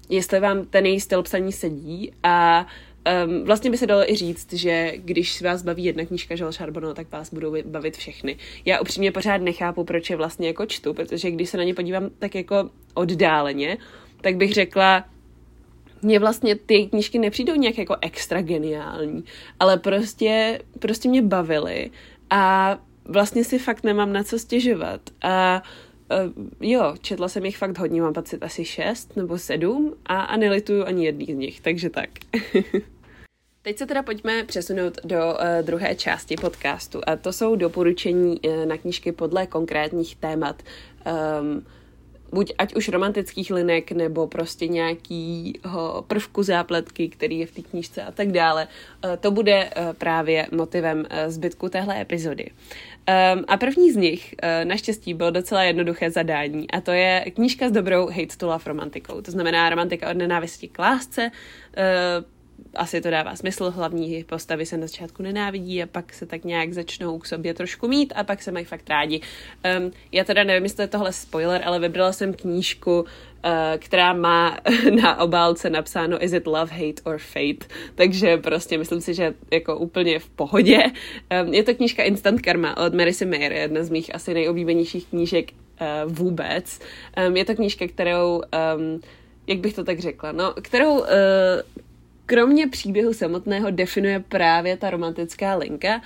jestli 0.08 0.40
vám 0.40 0.64
ten 0.64 0.86
její 0.86 1.00
styl 1.00 1.22
psaní 1.22 1.52
sedí 1.52 2.12
a 2.22 2.66
Um, 3.08 3.44
vlastně 3.44 3.70
by 3.70 3.78
se 3.78 3.86
dalo 3.86 4.10
i 4.10 4.16
říct, 4.16 4.52
že 4.52 4.92
když 4.96 5.42
vás 5.42 5.62
baví 5.62 5.84
jedna 5.84 6.04
knížka 6.04 6.34
Joel 6.38 6.52
Charbonneau, 6.52 6.94
tak 6.94 7.12
vás 7.12 7.34
budou 7.34 7.54
bavit 7.64 7.96
všechny. 7.96 8.36
Já 8.64 8.80
upřímně 8.80 9.12
pořád 9.12 9.36
nechápu, 9.36 9.84
proč 9.84 10.10
je 10.10 10.16
vlastně 10.16 10.46
jako 10.46 10.66
čtu, 10.66 10.94
protože 10.94 11.30
když 11.30 11.50
se 11.50 11.56
na 11.56 11.64
ně 11.64 11.74
podívám 11.74 12.10
tak 12.18 12.34
jako 12.34 12.70
oddáleně, 12.94 13.78
tak 14.20 14.36
bych 14.36 14.52
řekla, 14.52 15.04
mně 16.02 16.18
vlastně 16.18 16.54
ty 16.54 16.86
knížky 16.86 17.18
nepřijdou 17.18 17.54
nějak 17.54 17.78
jako 17.78 17.96
extra 18.00 18.42
geniální, 18.42 19.24
ale 19.60 19.76
prostě, 19.76 20.60
prostě 20.78 21.08
mě 21.08 21.22
bavily 21.22 21.90
a 22.30 22.76
vlastně 23.04 23.44
si 23.44 23.58
fakt 23.58 23.84
nemám 23.84 24.12
na 24.12 24.24
co 24.24 24.38
stěžovat. 24.38 25.00
A 25.22 25.62
uh, 26.26 26.44
jo, 26.70 26.94
četla 27.00 27.28
jsem 27.28 27.44
jich 27.44 27.56
fakt 27.56 27.78
hodně, 27.78 28.02
mám 28.02 28.12
pocit 28.12 28.42
asi 28.42 28.64
šest 28.64 29.16
nebo 29.16 29.38
sedm 29.38 29.94
a, 30.06 30.20
a 30.20 30.36
nelituju 30.36 30.84
ani 30.84 31.04
jedný 31.04 31.26
z 31.26 31.34
nich, 31.34 31.60
takže 31.60 31.90
tak. 31.90 32.10
Teď 33.68 33.78
se 33.78 33.86
teda 33.86 34.02
pojďme 34.02 34.44
přesunout 34.44 34.98
do 35.04 35.16
uh, 35.16 35.66
druhé 35.66 35.94
části 35.94 36.36
podcastu 36.36 37.00
a 37.06 37.16
to 37.16 37.32
jsou 37.32 37.56
doporučení 37.56 38.40
uh, 38.40 38.66
na 38.66 38.76
knížky 38.76 39.12
podle 39.12 39.46
konkrétních 39.46 40.16
témat. 40.16 40.62
Um, 41.40 41.66
buď 42.32 42.52
ať 42.58 42.74
už 42.74 42.88
romantických 42.88 43.50
linek, 43.50 43.92
nebo 43.92 44.26
prostě 44.26 44.68
nějakýho 44.68 46.04
prvku 46.06 46.42
zápletky, 46.42 47.08
který 47.08 47.38
je 47.38 47.46
v 47.46 47.50
té 47.50 47.62
knížce 47.62 48.02
a 48.02 48.12
tak 48.12 48.32
dále. 48.32 48.68
Uh, 49.04 49.16
to 49.16 49.30
bude 49.30 49.70
právě 49.98 50.46
motivem 50.52 51.06
zbytku 51.26 51.68
téhle 51.68 52.00
epizody. 52.00 52.50
Um, 52.50 53.44
a 53.48 53.56
první 53.56 53.92
z 53.92 53.96
nich, 53.96 54.34
naštěstí, 54.64 55.14
bylo 55.14 55.30
docela 55.30 55.62
jednoduché 55.62 56.10
zadání 56.10 56.70
a 56.70 56.80
to 56.80 56.90
je 56.90 57.24
knížka 57.34 57.68
s 57.68 57.72
dobrou 57.72 58.06
hate 58.06 58.36
to 58.36 58.46
love 58.46 58.64
romantikou. 58.66 59.20
To 59.20 59.30
znamená 59.30 59.70
romantika 59.70 60.10
od 60.10 60.16
nenávisti 60.16 60.68
k 60.68 60.78
lásce, 60.78 61.30
uh, 61.30 62.37
asi 62.74 63.00
to 63.00 63.10
dává 63.10 63.36
smysl, 63.36 63.70
hlavní 63.70 64.24
postavy 64.24 64.66
se 64.66 64.76
na 64.76 64.86
začátku 64.86 65.22
nenávidí 65.22 65.82
a 65.82 65.86
pak 65.86 66.12
se 66.12 66.26
tak 66.26 66.44
nějak 66.44 66.72
začnou 66.72 67.18
k 67.18 67.26
sobě 67.26 67.54
trošku 67.54 67.88
mít 67.88 68.12
a 68.16 68.24
pak 68.24 68.42
se 68.42 68.52
mají 68.52 68.64
fakt 68.64 68.90
rádi. 68.90 69.20
Um, 69.78 69.92
já 70.12 70.24
teda 70.24 70.44
nevím, 70.44 70.62
jestli 70.62 70.82
je 70.82 70.88
tohle 70.88 71.12
spoiler, 71.12 71.62
ale 71.64 71.80
vybrala 71.80 72.12
jsem 72.12 72.34
knížku, 72.34 73.00
uh, 73.00 73.06
která 73.78 74.12
má 74.12 74.58
na 75.02 75.20
obálce 75.20 75.70
napsáno 75.70 76.24
Is 76.24 76.32
it 76.32 76.46
love, 76.46 76.72
hate 76.72 77.02
or 77.04 77.18
fate? 77.18 77.74
Takže 77.94 78.36
prostě 78.36 78.78
myslím 78.78 79.00
si, 79.00 79.14
že 79.14 79.34
jako 79.52 79.76
úplně 79.76 80.18
v 80.18 80.28
pohodě. 80.28 80.78
Um, 81.42 81.54
je 81.54 81.62
to 81.62 81.74
knížka 81.74 82.02
Instant 82.02 82.40
Karma 82.40 82.76
od 82.76 82.94
Marissa 82.94 83.24
Mayer, 83.24 83.52
jedna 83.52 83.82
z 83.82 83.90
mých 83.90 84.14
asi 84.14 84.34
nejoblíbenějších 84.34 85.06
knížek 85.06 85.52
uh, 85.52 86.12
vůbec. 86.12 86.80
Um, 87.26 87.36
je 87.36 87.44
to 87.44 87.54
knížka, 87.54 87.88
kterou 87.88 88.42
um, 88.76 89.00
jak 89.46 89.58
bych 89.58 89.74
to 89.74 89.84
tak 89.84 89.98
řekla, 89.98 90.32
no, 90.32 90.54
kterou 90.62 90.98
uh, 90.98 91.06
kromě 92.28 92.66
příběhu 92.66 93.12
samotného 93.12 93.70
definuje 93.70 94.20
právě 94.20 94.76
ta 94.76 94.90
romantická 94.90 95.56
linka. 95.56 96.02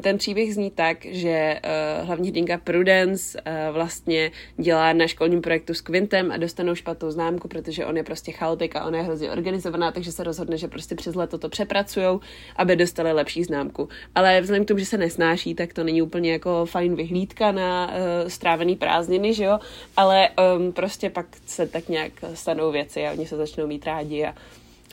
Ten 0.00 0.18
příběh 0.18 0.54
zní 0.54 0.70
tak, 0.70 1.04
že 1.04 1.60
uh, 2.00 2.06
hlavní 2.06 2.28
hrdinka 2.28 2.58
Prudence 2.58 3.40
uh, 3.40 3.74
vlastně 3.74 4.30
dělá 4.56 4.92
na 4.92 5.06
školním 5.06 5.40
projektu 5.40 5.74
s 5.74 5.80
Quintem 5.80 6.32
a 6.32 6.36
dostanou 6.36 6.74
špatnou 6.74 7.10
známku, 7.10 7.48
protože 7.48 7.86
on 7.86 7.96
je 7.96 8.02
prostě 8.02 8.32
chaotik 8.32 8.76
a 8.76 8.84
ona 8.84 8.98
je 8.98 9.04
hrozně 9.04 9.30
organizovaná, 9.30 9.92
takže 9.92 10.12
se 10.12 10.24
rozhodne, 10.24 10.58
že 10.58 10.68
prostě 10.68 10.94
přes 10.94 11.14
leto 11.14 11.38
to 11.38 11.48
přepracujou, 11.48 12.20
aby 12.56 12.76
dostali 12.76 13.12
lepší 13.12 13.44
známku. 13.44 13.88
Ale 14.14 14.40
vzhledem 14.40 14.64
k 14.64 14.68
tomu, 14.68 14.78
že 14.78 14.86
se 14.86 14.98
nesnáší, 14.98 15.54
tak 15.54 15.72
to 15.72 15.84
není 15.84 16.02
úplně 16.02 16.32
jako 16.32 16.66
fajn 16.66 16.94
vyhlídka 16.94 17.52
na 17.52 17.86
uh, 17.86 18.28
strávený 18.28 18.76
prázdniny, 18.76 19.34
že 19.34 19.44
jo? 19.44 19.58
Ale 19.96 20.28
prostě 20.74 21.10
pak 21.10 21.26
se 21.46 21.66
tak 21.66 21.88
nějak 21.88 22.12
stanou 22.34 22.72
věci 22.72 23.06
a 23.06 23.12
oni 23.12 23.26
se 23.26 23.36
začnou 23.36 23.66
mít 23.66 23.86
rádi 23.86 24.24
a 24.24 24.34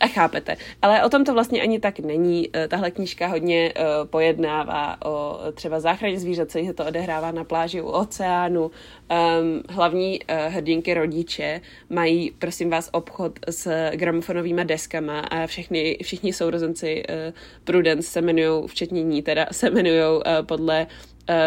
a 0.02 0.08
chápete. 0.08 0.58
Ale 0.82 1.04
o 1.04 1.10
tom 1.10 1.26
to 1.26 1.34
vlastně 1.34 1.62
ani 1.62 1.80
tak 1.80 2.00
není. 2.00 2.50
Eh, 2.54 2.68
tahle 2.68 2.92
knížka 2.92 3.28
hodně 3.28 3.74
uh, 3.76 4.08
pojednává 4.08 4.98
o 5.06 5.40
třeba 5.54 5.80
záchraně 5.80 6.20
zvířat, 6.20 6.52
se 6.52 6.74
to 6.74 6.86
odehrává 6.86 7.32
na 7.32 7.44
pláži 7.44 7.82
u 7.82 7.88
oceánu. 7.88 8.64
Um, 8.64 9.62
hlavní 9.70 10.20
hrdinky 10.48 10.94
rodiče 10.94 11.62
mají, 11.90 12.32
prosím 12.40 12.70
vás, 12.70 12.90
obchod 12.92 13.40
s 13.50 13.92
gramofonovými 13.92 14.66
deskama 14.66 15.20
a 15.20 15.48
všechny, 15.48 15.98
všichni 16.04 16.34
sourozenci 16.34 17.04
Prudence 17.64 18.10
se 18.10 18.20
jmenují, 18.20 18.68
včetně 18.68 19.04
ní 19.04 19.22
teda, 19.22 19.46
se 19.52 19.68
jmenují 19.68 20.22
podle 20.46 20.88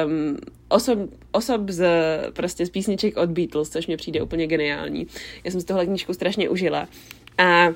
um, 0.07 0.37
osob, 0.69 0.99
osob 1.33 1.69
z, 1.69 1.87
prostě 2.33 2.67
z 2.67 2.71
písniček 2.71 3.17
od 3.17 3.31
Beatles, 3.31 3.71
což 3.71 3.87
mě 3.87 3.97
přijde 3.97 4.23
úplně 4.23 4.47
geniální. 4.47 5.07
Já 5.45 5.50
jsem 5.50 5.61
z 5.61 5.64
tohle 5.64 5.87
knížku 5.87 6.14
strašně 6.14 6.49
užila. 6.49 6.88
A 7.38 7.69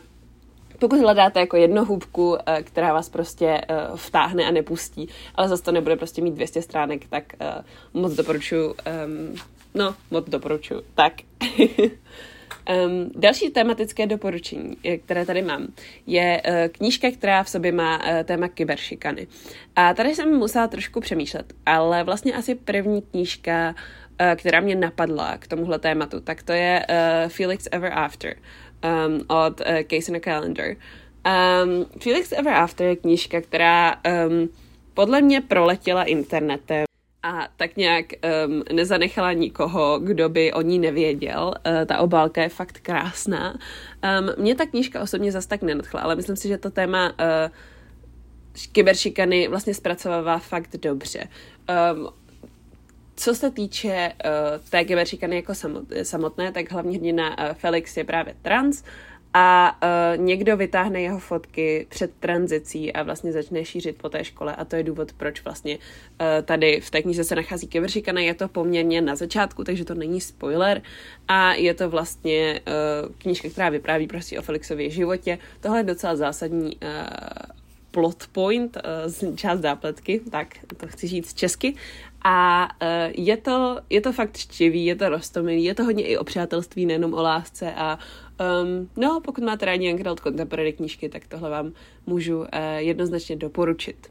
pokud 0.82 1.00
hledáte 1.00 1.40
jako 1.40 1.56
jednohubku, 1.56 2.36
eh, 2.46 2.62
která 2.62 2.92
vás 2.92 3.08
prostě 3.08 3.46
eh, 3.46 3.76
vtáhne 3.96 4.44
a 4.44 4.50
nepustí, 4.50 5.08
ale 5.34 5.48
zase 5.48 5.62
to 5.62 5.72
nebude 5.72 5.96
prostě 5.96 6.22
mít 6.22 6.34
200 6.34 6.62
stránek, 6.62 7.06
tak 7.10 7.24
eh, 7.40 7.62
moc 7.94 8.12
doporučuji, 8.12 8.66
um, 8.66 9.34
no, 9.74 9.94
moc 10.10 10.28
doporučuji, 10.28 10.82
tak. 10.94 11.12
Um, 12.86 13.10
další 13.16 13.50
tematické 13.50 14.06
doporučení, 14.06 14.76
které 15.04 15.26
tady 15.26 15.42
mám, 15.42 15.66
je 16.06 16.42
uh, 16.46 16.54
knížka, 16.72 17.10
která 17.10 17.42
v 17.42 17.48
sobě 17.48 17.72
má 17.72 17.96
uh, 17.96 18.22
téma 18.24 18.48
kyberšikany. 18.48 19.26
A 19.76 19.94
tady 19.94 20.14
jsem 20.14 20.36
musela 20.38 20.68
trošku 20.68 21.00
přemýšlet, 21.00 21.52
ale 21.66 22.04
vlastně 22.04 22.34
asi 22.34 22.54
první 22.54 23.02
knížka, 23.02 23.74
uh, 24.20 24.26
která 24.36 24.60
mě 24.60 24.74
napadla 24.74 25.38
k 25.38 25.46
tomuhle 25.46 25.78
tématu, 25.78 26.20
tak 26.20 26.42
to 26.42 26.52
je 26.52 26.86
uh, 26.88 27.28
Felix 27.28 27.68
Ever 27.72 27.92
After 27.94 28.34
um, 28.84 29.20
od 29.28 29.60
uh, 29.60 29.66
Case 29.66 30.10
in 30.10 30.16
a 30.16 30.20
Calendar. 30.20 30.76
Um, 31.26 31.86
Felix 32.02 32.32
Ever 32.32 32.52
After 32.52 32.86
je 32.86 32.96
knížka, 32.96 33.40
která 33.40 33.94
um, 33.94 34.48
podle 34.94 35.20
mě 35.20 35.40
proletěla 35.40 36.04
internetem 36.04 36.84
a 37.22 37.48
tak 37.56 37.76
nějak 37.76 38.06
um, 38.46 38.62
nezanechala 38.72 39.32
nikoho, 39.32 39.98
kdo 39.98 40.28
by 40.28 40.52
o 40.52 40.62
ní 40.62 40.78
nevěděl. 40.78 41.54
Uh, 41.66 41.84
ta 41.86 41.98
obálka 41.98 42.42
je 42.42 42.48
fakt 42.48 42.78
krásná. 42.78 43.52
Um, 43.52 44.44
mě 44.44 44.54
ta 44.54 44.66
knížka 44.66 45.02
osobně 45.02 45.32
zas 45.32 45.46
tak 45.46 45.62
nenadchla, 45.62 46.00
ale 46.00 46.16
myslím 46.16 46.36
si, 46.36 46.48
že 46.48 46.58
to 46.58 46.70
téma 46.70 47.10
uh, 47.10 47.16
kyberšikany 48.72 49.48
vlastně 49.48 49.74
zpracovává 49.74 50.38
fakt 50.38 50.76
dobře. 50.76 51.28
Um, 51.94 52.08
co 53.16 53.34
se 53.34 53.50
týče 53.50 54.12
uh, 54.24 54.70
té 54.70 54.84
kyberšikany 54.84 55.36
jako 55.36 55.52
samotné, 56.02 56.52
tak 56.52 56.72
hlavně 56.72 56.98
hrdina 56.98 57.38
uh, 57.38 57.54
Felix 57.54 57.96
je 57.96 58.04
právě 58.04 58.34
trans 58.42 58.82
a 59.34 59.78
uh, 59.82 60.24
někdo 60.24 60.56
vytáhne 60.56 61.02
jeho 61.02 61.18
fotky 61.18 61.86
před 61.88 62.10
tranzicí 62.20 62.92
a 62.92 63.02
vlastně 63.02 63.32
začne 63.32 63.64
šířit 63.64 63.98
po 63.98 64.08
té 64.08 64.24
škole 64.24 64.56
a 64.56 64.64
to 64.64 64.76
je 64.76 64.82
důvod, 64.82 65.12
proč 65.12 65.44
vlastně 65.44 65.78
uh, 65.78 66.26
tady 66.44 66.80
v 66.80 66.90
té 66.90 67.02
knize 67.02 67.24
se 67.24 67.34
nachází 67.34 67.66
kyberšikana. 67.66 68.20
Je 68.20 68.34
to 68.34 68.48
poměrně 68.48 69.00
na 69.00 69.16
začátku, 69.16 69.64
takže 69.64 69.84
to 69.84 69.94
není 69.94 70.20
spoiler 70.20 70.82
a 71.28 71.54
je 71.54 71.74
to 71.74 71.90
vlastně 71.90 72.60
uh, 72.66 73.14
knížka, 73.18 73.48
která 73.48 73.68
vypráví 73.68 74.06
prostě 74.06 74.38
o 74.38 74.42
Felixově 74.42 74.90
životě. 74.90 75.38
Tohle 75.60 75.78
je 75.78 75.84
docela 75.84 76.16
zásadní 76.16 76.76
uh, 76.76 76.88
plot 77.90 78.26
point, 78.32 78.76
uh, 79.24 79.36
část 79.36 79.60
zápletky, 79.60 80.20
tak 80.30 80.48
to 80.76 80.86
chci 80.86 81.08
říct 81.08 81.34
česky. 81.34 81.74
A 82.24 82.68
uh, 82.82 82.88
je, 83.24 83.36
to, 83.36 83.78
je 83.90 84.00
to 84.00 84.12
fakt 84.12 84.36
štěvý, 84.36 84.84
je 84.84 84.96
to 84.96 85.08
rostomilý, 85.08 85.64
je 85.64 85.74
to 85.74 85.84
hodně 85.84 86.06
i 86.06 86.16
o 86.16 86.24
přátelství, 86.24 86.86
nejenom 86.86 87.14
o 87.14 87.22
lásce 87.22 87.72
a 87.74 87.98
um, 88.62 88.90
no, 88.96 89.20
pokud 89.24 89.44
máte 89.44 89.66
rádi 89.66 89.86
Young 89.86 90.00
Adult 90.00 90.20
Contemporary 90.20 90.72
knížky, 90.72 91.08
tak 91.08 91.26
tohle 91.28 91.50
vám 91.50 91.72
můžu 92.06 92.38
uh, 92.38 92.46
jednoznačně 92.76 93.36
doporučit. 93.36 94.10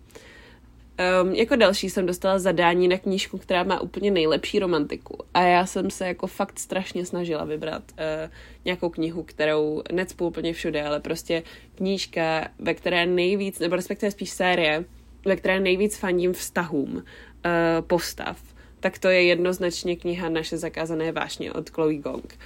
Um, 1.23 1.31
jako 1.31 1.55
další 1.55 1.89
jsem 1.89 2.05
dostala 2.05 2.39
zadání 2.39 2.87
na 2.87 2.97
knížku, 2.97 3.37
která 3.37 3.63
má 3.63 3.81
úplně 3.81 4.11
nejlepší 4.11 4.59
romantiku. 4.59 5.17
A 5.33 5.41
já 5.41 5.65
jsem 5.65 5.89
se 5.89 6.07
jako 6.07 6.27
fakt 6.27 6.59
strašně 6.59 7.05
snažila 7.05 7.45
vybrat 7.45 7.83
uh, 7.91 8.31
nějakou 8.65 8.89
knihu, 8.89 9.23
kterou 9.23 9.81
necpu 9.91 10.27
úplně 10.27 10.53
všude, 10.53 10.83
ale 10.83 10.99
prostě 10.99 11.43
knížka, 11.75 12.47
ve 12.59 12.73
které 12.73 13.05
nejvíc, 13.05 13.59
nebo 13.59 13.75
respektive 13.75 14.11
spíš 14.11 14.29
série, 14.29 14.85
ve 15.25 15.35
které 15.35 15.59
nejvíc 15.59 15.97
fandím 15.97 16.33
vztahům 16.33 17.03
uh, 17.45 17.87
postav, 17.87 18.37
tak 18.79 18.99
to 18.99 19.07
je 19.07 19.23
jednoznačně 19.23 19.95
kniha 19.95 20.29
Naše 20.29 20.57
zakázané 20.57 21.11
vášně 21.11 21.53
od 21.53 21.69
Chloe 21.69 21.95
Gong. 21.95 22.39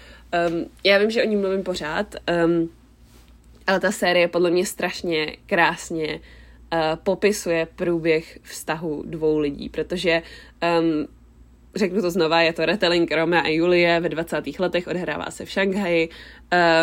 Um, 0.49 0.65
já 0.83 0.97
vím, 0.97 1.11
že 1.11 1.23
o 1.23 1.25
ní 1.25 1.35
mluvím 1.35 1.63
pořád, 1.63 2.15
um, 2.45 2.69
ale 3.67 3.79
ta 3.79 3.91
série 3.91 4.27
podle 4.27 4.51
mě 4.51 4.65
strašně 4.65 5.37
krásně 5.45 6.19
uh, 6.73 6.79
popisuje 7.03 7.67
průběh 7.75 8.39
vztahu 8.43 9.03
dvou 9.05 9.39
lidí, 9.39 9.69
protože 9.69 10.21
um, 10.79 11.07
řeknu 11.75 12.01
to 12.01 12.11
znova, 12.11 12.41
je 12.41 12.53
to 12.53 12.65
retelling 12.65 13.11
Romea 13.11 13.41
a 13.41 13.47
Julie 13.47 13.99
ve 13.99 14.09
20. 14.09 14.59
letech, 14.59 14.87
odhrává 14.87 15.31
se 15.31 15.45
v 15.45 15.49
Šanghaji. 15.49 16.09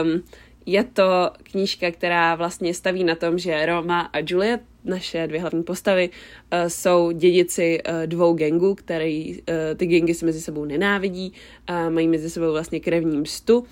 Um, 0.02 0.22
je 0.66 0.84
to 0.84 1.30
knížka, 1.42 1.90
která 1.90 2.34
vlastně 2.34 2.74
staví 2.74 3.04
na 3.04 3.14
tom, 3.14 3.38
že 3.38 3.66
Roma 3.66 4.00
a 4.00 4.18
Juliet 4.26 4.60
naše 4.84 5.26
dvě 5.26 5.40
hlavní 5.40 5.62
postavy 5.62 6.10
uh, 6.10 6.68
jsou 6.68 7.10
dědici 7.10 7.82
uh, 7.88 8.06
dvou 8.06 8.34
gangů, 8.34 8.74
které 8.74 9.24
uh, 9.26 9.34
ty 9.76 9.86
gangy 9.86 10.14
se 10.14 10.26
mezi 10.26 10.40
sebou 10.40 10.64
nenávidí, 10.64 11.32
uh, 11.70 11.90
mají 11.92 12.08
mezi 12.08 12.30
sebou 12.30 12.52
vlastně 12.52 12.80
krevní 12.80 13.16
mstu 13.16 13.64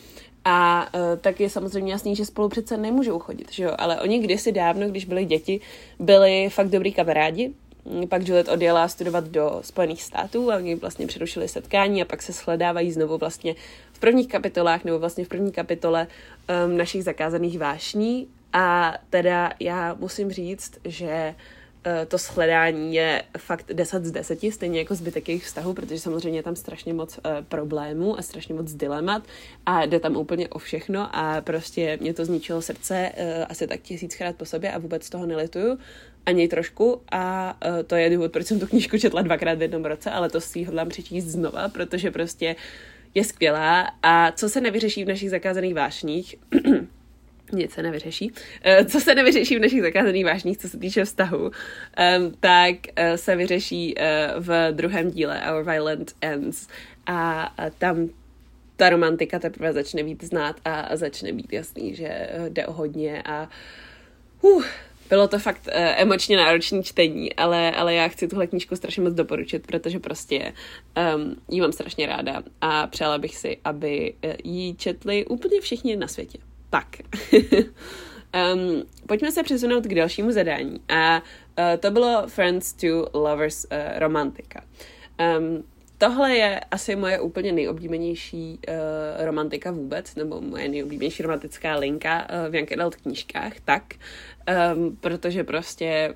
a 0.44 0.88
uh, 0.94 1.00
tak 1.20 1.40
je 1.40 1.50
samozřejmě 1.50 1.92
jasný, 1.92 2.16
že 2.16 2.24
spolu 2.24 2.48
přece 2.48 2.76
nemůžou 2.76 3.18
chodit, 3.18 3.52
že 3.52 3.64
jo? 3.64 3.72
Ale 3.78 4.00
oni 4.00 4.18
kdysi 4.18 4.52
dávno, 4.52 4.88
když 4.88 5.04
byli 5.04 5.24
děti, 5.24 5.60
byli 5.98 6.48
fakt 6.50 6.68
dobrý 6.68 6.92
kamarádi. 6.92 7.52
Pak 8.08 8.28
Juliet 8.28 8.48
odjela 8.48 8.88
studovat 8.88 9.28
do 9.28 9.60
Spojených 9.64 10.02
států 10.02 10.52
a 10.52 10.56
oni 10.56 10.74
vlastně 10.74 11.06
přerušili 11.06 11.48
setkání 11.48 12.02
a 12.02 12.04
pak 12.04 12.22
se 12.22 12.32
shledávají 12.32 12.92
znovu 12.92 13.18
vlastně 13.18 13.54
v 13.92 13.98
prvních 13.98 14.28
kapitolách 14.28 14.84
nebo 14.84 14.98
vlastně 14.98 15.24
v 15.24 15.28
první 15.28 15.52
kapitole 15.52 16.06
um, 16.66 16.76
našich 16.76 17.04
zakázaných 17.04 17.58
vášní. 17.58 18.28
A 18.52 18.94
teda 19.10 19.52
já 19.60 19.94
musím 19.94 20.30
říct, 20.30 20.78
že 20.84 21.34
Eh, 21.84 22.06
to 22.06 22.18
shledání 22.18 22.94
je 22.94 23.22
fakt 23.38 23.72
10 23.72 24.04
z 24.04 24.10
10, 24.10 24.52
stejně 24.52 24.78
jako 24.78 24.94
zbytek 24.94 25.28
jejich 25.28 25.44
vztahu, 25.44 25.74
protože 25.74 25.98
samozřejmě 25.98 26.38
je 26.38 26.42
tam 26.42 26.56
strašně 26.56 26.94
moc 26.94 27.18
uh, 27.18 27.32
problémů 27.48 28.18
a 28.18 28.22
strašně 28.22 28.54
moc 28.54 28.72
dilemat 28.72 29.22
a 29.66 29.84
jde 29.84 30.00
tam 30.00 30.16
úplně 30.16 30.48
o 30.48 30.58
všechno 30.58 31.16
a 31.16 31.40
prostě 31.40 31.98
mě 32.00 32.14
to 32.14 32.24
zničilo 32.24 32.62
srdce 32.62 33.12
uh, 33.16 33.44
asi 33.48 33.66
tak 33.66 33.80
tisíckrát 33.80 34.36
po 34.36 34.44
sobě 34.44 34.72
a 34.72 34.78
vůbec 34.78 35.10
toho 35.10 35.26
nelituju 35.26 35.78
ani 36.26 36.48
trošku. 36.48 37.00
A 37.12 37.56
to 37.86 37.94
je 37.94 38.10
důvod, 38.10 38.32
proč 38.32 38.46
jsem 38.46 38.60
tu 38.60 38.66
knížku 38.66 38.98
četla 38.98 39.22
dvakrát 39.22 39.58
v 39.58 39.62
jednom 39.62 39.84
roce, 39.84 40.10
ale 40.10 40.30
to 40.30 40.40
si 40.40 40.58
ji 40.58 40.64
hodlám 40.64 40.88
přečíst 40.88 41.24
znova, 41.24 41.68
protože 41.68 42.10
prostě 42.10 42.56
je 43.14 43.24
skvělá. 43.24 43.92
A 44.02 44.32
co 44.32 44.48
se 44.48 44.60
nevyřeší 44.60 45.04
v 45.04 45.08
našich 45.08 45.30
zakázaných 45.30 45.74
vášních, 45.74 46.36
nic 47.52 47.72
se 47.72 47.82
nevyřeší. 47.82 48.32
Eh, 48.62 48.84
co 48.84 49.00
se 49.00 49.14
nevyřeší 49.14 49.56
v 49.56 49.60
našich 49.60 49.82
zakázaných 49.82 50.24
vážních, 50.24 50.58
co 50.58 50.68
se 50.68 50.78
týče 50.78 51.04
vztahu, 51.04 51.50
tak 52.40 52.76
eh, 52.96 53.18
se 53.18 53.36
vyřeší 53.36 53.94
eh, 53.96 54.34
v 54.38 54.72
druhém 54.72 55.10
díle 55.10 55.42
Our 55.52 55.64
Violent 55.64 56.12
Ends 56.20 56.68
a 57.06 57.54
tam 57.78 58.08
ta 58.76 58.90
romantika 58.90 59.38
teprve 59.38 59.72
začne 59.72 60.04
být 60.04 60.24
znát 60.24 60.56
a 60.64 60.96
začne 60.96 61.32
být 61.32 61.52
jasný, 61.52 61.94
že 61.94 62.30
jde 62.48 62.66
o 62.66 62.72
hodně 62.72 63.22
a 63.22 63.48
uh, 64.40 64.64
bylo 65.08 65.28
to 65.28 65.38
fakt 65.38 65.66
uh, 65.66 65.72
emočně 65.74 66.36
náročné 66.36 66.82
čtení, 66.82 67.34
ale, 67.34 67.70
ale 67.70 67.94
já 67.94 68.08
chci 68.08 68.28
tuhle 68.28 68.46
knížku 68.46 68.76
strašně 68.76 69.02
moc 69.02 69.14
doporučit, 69.14 69.66
protože 69.66 69.98
prostě 69.98 70.52
um, 71.16 71.36
ji 71.48 71.60
mám 71.60 71.72
strašně 71.72 72.06
ráda 72.06 72.42
a 72.60 72.86
přála 72.86 73.18
bych 73.18 73.36
si, 73.36 73.58
aby 73.64 74.14
ji 74.44 74.74
četli 74.74 75.26
úplně 75.26 75.60
všichni 75.60 75.96
na 75.96 76.08
světě. 76.08 76.38
Tak. 76.70 76.86
um, 78.54 78.82
pojďme 79.06 79.32
se 79.32 79.42
přesunout 79.42 79.86
k 79.86 79.94
dalšímu 79.94 80.32
zadání. 80.32 80.80
A 80.88 81.16
uh, 81.18 81.64
to 81.80 81.90
bylo 81.90 82.22
Friends 82.26 82.72
to 82.72 83.10
Lovers 83.14 83.64
uh, 83.64 83.98
romantika. 83.98 84.64
Um, 85.38 85.64
tohle 85.98 86.36
je 86.36 86.60
asi 86.60 86.96
moje 86.96 87.20
úplně 87.20 87.52
nejoblíbenější 87.52 88.58
uh, 88.68 89.24
romantika 89.24 89.70
vůbec, 89.70 90.14
nebo 90.14 90.40
moje 90.40 90.68
nejoblíbenější 90.68 91.22
romantická 91.22 91.76
linka 91.76 92.26
uh, 92.30 92.52
v 92.52 92.54
Young 92.54 92.72
Adult 92.72 92.96
knížkách, 92.96 93.52
tak, 93.64 93.94
um, 94.74 94.96
protože 94.96 95.44
prostě 95.44 96.14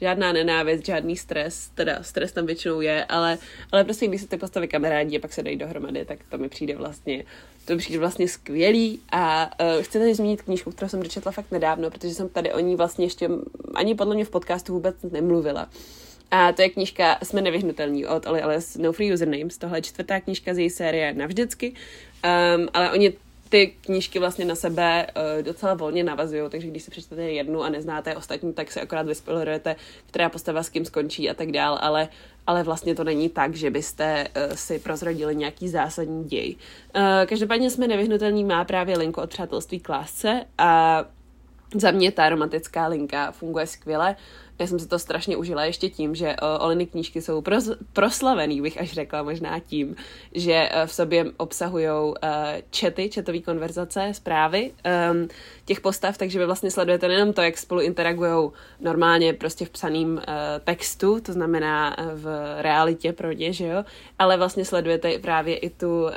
žádná 0.00 0.32
nenávist, 0.32 0.86
žádný 0.86 1.16
stres, 1.16 1.70
teda 1.74 2.02
stres 2.02 2.32
tam 2.32 2.46
většinou 2.46 2.80
je, 2.80 3.04
ale, 3.04 3.38
ale 3.72 3.84
prostě 3.84 4.06
když 4.06 4.20
se 4.20 4.28
ty 4.28 4.36
postavy 4.36 4.68
kamarádi 4.68 5.18
a 5.18 5.20
pak 5.20 5.32
se 5.32 5.42
dají 5.42 5.56
dohromady, 5.56 6.04
tak 6.04 6.18
to 6.28 6.38
mi 6.38 6.48
přijde 6.48 6.76
vlastně 6.76 7.24
to 7.64 7.76
přijde 7.76 7.98
vlastně 7.98 8.28
skvělý 8.28 9.00
a 9.12 9.50
uh, 9.76 9.82
chci 9.82 9.98
tady 9.98 10.14
zmínit 10.14 10.42
knížku, 10.42 10.70
kterou 10.70 10.88
jsem 10.88 11.02
dočetla 11.02 11.32
fakt 11.32 11.50
nedávno, 11.50 11.90
protože 11.90 12.14
jsem 12.14 12.28
tady 12.28 12.52
o 12.52 12.58
ní 12.60 12.76
vlastně 12.76 13.06
ještě 13.06 13.28
ani 13.74 13.94
podle 13.94 14.14
mě 14.14 14.24
v 14.24 14.30
podcastu 14.30 14.72
vůbec 14.72 14.96
nemluvila. 15.02 15.68
A 16.30 16.52
to 16.52 16.62
je 16.62 16.68
knížka 16.68 17.18
Jsme 17.22 17.40
nevyhnutelní 17.40 18.06
od 18.06 18.26
Oli 18.26 18.42
Alice 18.42 18.82
No 18.82 18.92
Free 18.92 19.14
Usernames. 19.14 19.58
Tohle 19.58 19.78
je 19.78 19.82
čtvrtá 19.82 20.20
knížka 20.20 20.54
z 20.54 20.58
její 20.58 20.70
série 20.70 21.14
Navždycky. 21.14 21.68
Um, 21.68 22.68
ale 22.72 22.92
oni 22.92 23.12
ty 23.48 23.74
knížky 23.80 24.18
vlastně 24.18 24.44
na 24.44 24.54
sebe 24.54 25.06
uh, 25.06 25.42
docela 25.42 25.74
volně 25.74 26.04
navazují, 26.04 26.42
takže 26.50 26.68
když 26.68 26.82
si 26.82 26.90
přečtete 26.90 27.22
jednu 27.22 27.62
a 27.62 27.68
neznáte 27.68 28.16
ostatní, 28.16 28.52
tak 28.52 28.72
se 28.72 28.80
akorát 28.80 29.06
vyspoilerujete, 29.06 29.76
která 30.06 30.28
postava 30.28 30.62
s 30.62 30.68
kým 30.68 30.84
skončí 30.84 31.30
a 31.30 31.34
tak 31.34 31.52
dál, 31.52 31.78
ale, 31.80 32.08
ale 32.46 32.62
vlastně 32.62 32.94
to 32.94 33.04
není 33.04 33.28
tak, 33.28 33.54
že 33.54 33.70
byste 33.70 34.28
uh, 34.28 34.54
si 34.54 34.78
prozradili 34.78 35.36
nějaký 35.36 35.68
zásadní 35.68 36.24
děj. 36.24 36.56
Uh, 36.96 37.02
každopádně 37.26 37.70
jsme 37.70 37.88
nevyhnutelní 37.88 38.44
má 38.44 38.64
právě 38.64 38.98
linku 38.98 39.20
od 39.20 39.30
přátelství 39.30 39.80
k 39.80 39.88
lásce 39.88 40.44
a 40.58 41.04
za 41.74 41.90
mě 41.90 42.12
ta 42.12 42.28
romantická 42.28 42.86
linka 42.86 43.32
funguje 43.32 43.66
skvěle. 43.66 44.16
Já 44.58 44.66
jsem 44.66 44.78
se 44.78 44.88
to 44.88 44.98
strašně 44.98 45.36
užila 45.36 45.64
ještě 45.64 45.88
tím, 45.88 46.14
že 46.14 46.26
uh, 46.26 46.64
Oliny 46.64 46.86
knížky 46.86 47.22
jsou 47.22 47.42
pros, 47.42 47.70
proslavený, 47.92 48.60
bych 48.60 48.80
až 48.80 48.92
řekla, 48.92 49.22
možná 49.22 49.58
tím, 49.58 49.96
že 50.34 50.68
uh, 50.74 50.86
v 50.86 50.92
sobě 50.92 51.24
obsahují 51.36 51.88
uh, 51.88 52.14
čety, 52.70 53.08
četové 53.08 53.38
konverzace, 53.38 54.08
zprávy 54.12 54.70
um, 55.10 55.28
těch 55.64 55.80
postav, 55.80 56.18
takže 56.18 56.38
vy 56.38 56.46
vlastně 56.46 56.70
sledujete 56.70 57.08
nejenom 57.08 57.32
to, 57.32 57.42
jak 57.42 57.58
spolu 57.58 57.80
interagují 57.80 58.50
normálně 58.80 59.32
prostě 59.32 59.64
v 59.64 59.70
psaném 59.70 60.12
uh, 60.12 60.22
textu, 60.64 61.20
to 61.20 61.32
znamená 61.32 61.96
v 62.14 62.56
realitě 62.62 63.12
pro 63.12 63.32
ně, 63.32 63.52
že 63.52 63.66
jo, 63.66 63.84
ale 64.18 64.36
vlastně 64.36 64.64
sledujete 64.64 65.18
právě 65.18 65.56
i 65.56 65.70
tu 65.70 66.02
uh, 66.02 66.10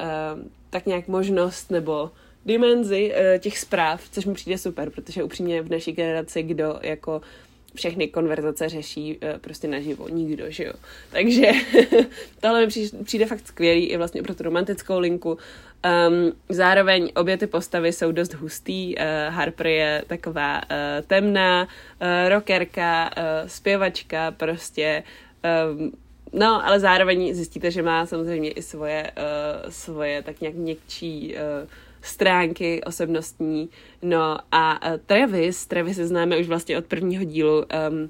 tak 0.69 0.85
nějak 0.85 1.07
možnost 1.07 1.71
nebo 1.71 2.11
dimenzi 2.45 3.11
uh, 3.11 3.39
těch 3.39 3.57
zpráv, 3.57 4.01
což 4.11 4.25
mi 4.25 4.33
přijde 4.33 4.57
super, 4.57 4.89
protože 4.89 5.23
upřímně 5.23 5.61
v 5.61 5.71
naší 5.71 5.91
generaci, 5.91 6.43
kdo 6.43 6.79
jako 6.81 7.21
všechny 7.77 8.07
konverzace 8.07 8.69
řeší 8.69 9.17
uh, 9.17 9.37
prostě 9.37 9.67
naživo, 9.67 10.09
nikdo, 10.09 10.45
že 10.47 10.63
jo. 10.63 10.73
Takže 11.11 11.51
tohle 12.41 12.61
mi 12.61 12.67
přijde, 12.67 13.03
přijde 13.03 13.25
fakt 13.25 13.47
skvělý 13.47 13.85
i 13.85 13.97
vlastně 13.97 14.23
pro 14.23 14.35
tu 14.35 14.43
romantickou 14.43 14.99
linku. 14.99 15.29
Um, 15.29 16.33
zároveň 16.49 17.11
obě 17.15 17.37
ty 17.37 17.47
postavy 17.47 17.93
jsou 17.93 18.11
dost 18.11 18.33
hustý. 18.33 18.95
Uh, 18.95 19.03
Harper 19.33 19.67
je 19.67 20.03
taková 20.07 20.57
uh, 20.57 21.05
temná 21.07 21.63
uh, 21.63 22.29
rockerka, 22.29 23.09
uh, 23.17 23.47
zpěvačka, 23.47 24.31
prostě 24.31 25.03
um, 25.69 25.91
No, 26.33 26.65
ale 26.65 26.79
zároveň 26.79 27.33
zjistíte, 27.33 27.71
že 27.71 27.81
má 27.81 28.05
samozřejmě 28.05 28.51
i 28.51 28.61
svoje, 28.61 29.11
uh, 29.17 29.69
svoje 29.69 30.23
tak 30.23 30.41
nějak 30.41 30.55
měkčí 30.55 31.35
uh, 31.35 31.69
stránky 32.07 32.83
osobnostní. 32.83 33.69
No 34.01 34.37
a 34.51 34.91
uh, 34.91 34.97
Travis, 35.05 35.65
Travis 35.65 35.97
známe 35.97 36.37
už 36.37 36.47
vlastně 36.47 36.77
od 36.77 36.85
prvního 36.85 37.23
dílu 37.23 37.57
um, 37.57 38.09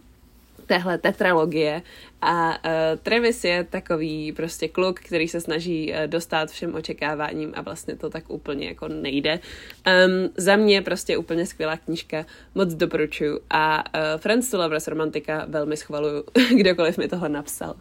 téhle 0.66 0.98
tetralogie 0.98 1.82
a 2.22 2.50
uh, 2.50 3.00
Travis 3.04 3.44
je 3.44 3.64
takový 3.64 4.32
prostě 4.32 4.68
kluk, 4.68 5.00
který 5.00 5.28
se 5.28 5.42
snaží 5.42 5.92
uh, 5.92 6.08
dostat 6.08 6.52
všem 6.52 6.76
očekáváním 6.76 7.54
a 7.56 7.62
vlastně 7.62 7.96
to 7.96 8.10
tak 8.10 8.30
úplně 8.30 8.68
jako 8.68 8.88
nejde. 8.88 9.40
Um, 9.88 10.30
za 10.38 10.56
mě 10.56 10.82
prostě 10.82 11.18
úplně 11.18 11.46
skvělá 11.46 11.78
knížka, 11.78 12.26
moc 12.56 12.74
doporučuju 12.74 13.40
a 13.50 13.84
uh, 14.16 14.42
to 14.52 14.58
Lovers 14.58 14.88
Romantika 14.88 15.46
velmi 15.48 15.78
schvaluju, 15.78 16.24
kdokoliv 16.58 16.98
mi 16.98 17.08
toho 17.08 17.28
napsal. 17.28 17.76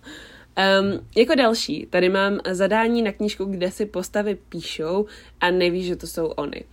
Um, 0.56 1.06
jako 1.16 1.34
další, 1.34 1.86
tady 1.86 2.08
mám 2.08 2.38
zadání 2.50 3.02
na 3.02 3.12
knížku, 3.12 3.44
kde 3.44 3.70
si 3.70 3.86
postavy 3.86 4.34
píšou 4.34 5.06
a 5.40 5.50
neví, 5.50 5.82
že 5.82 5.96
to 5.96 6.06
jsou 6.06 6.26
oni. 6.26 6.64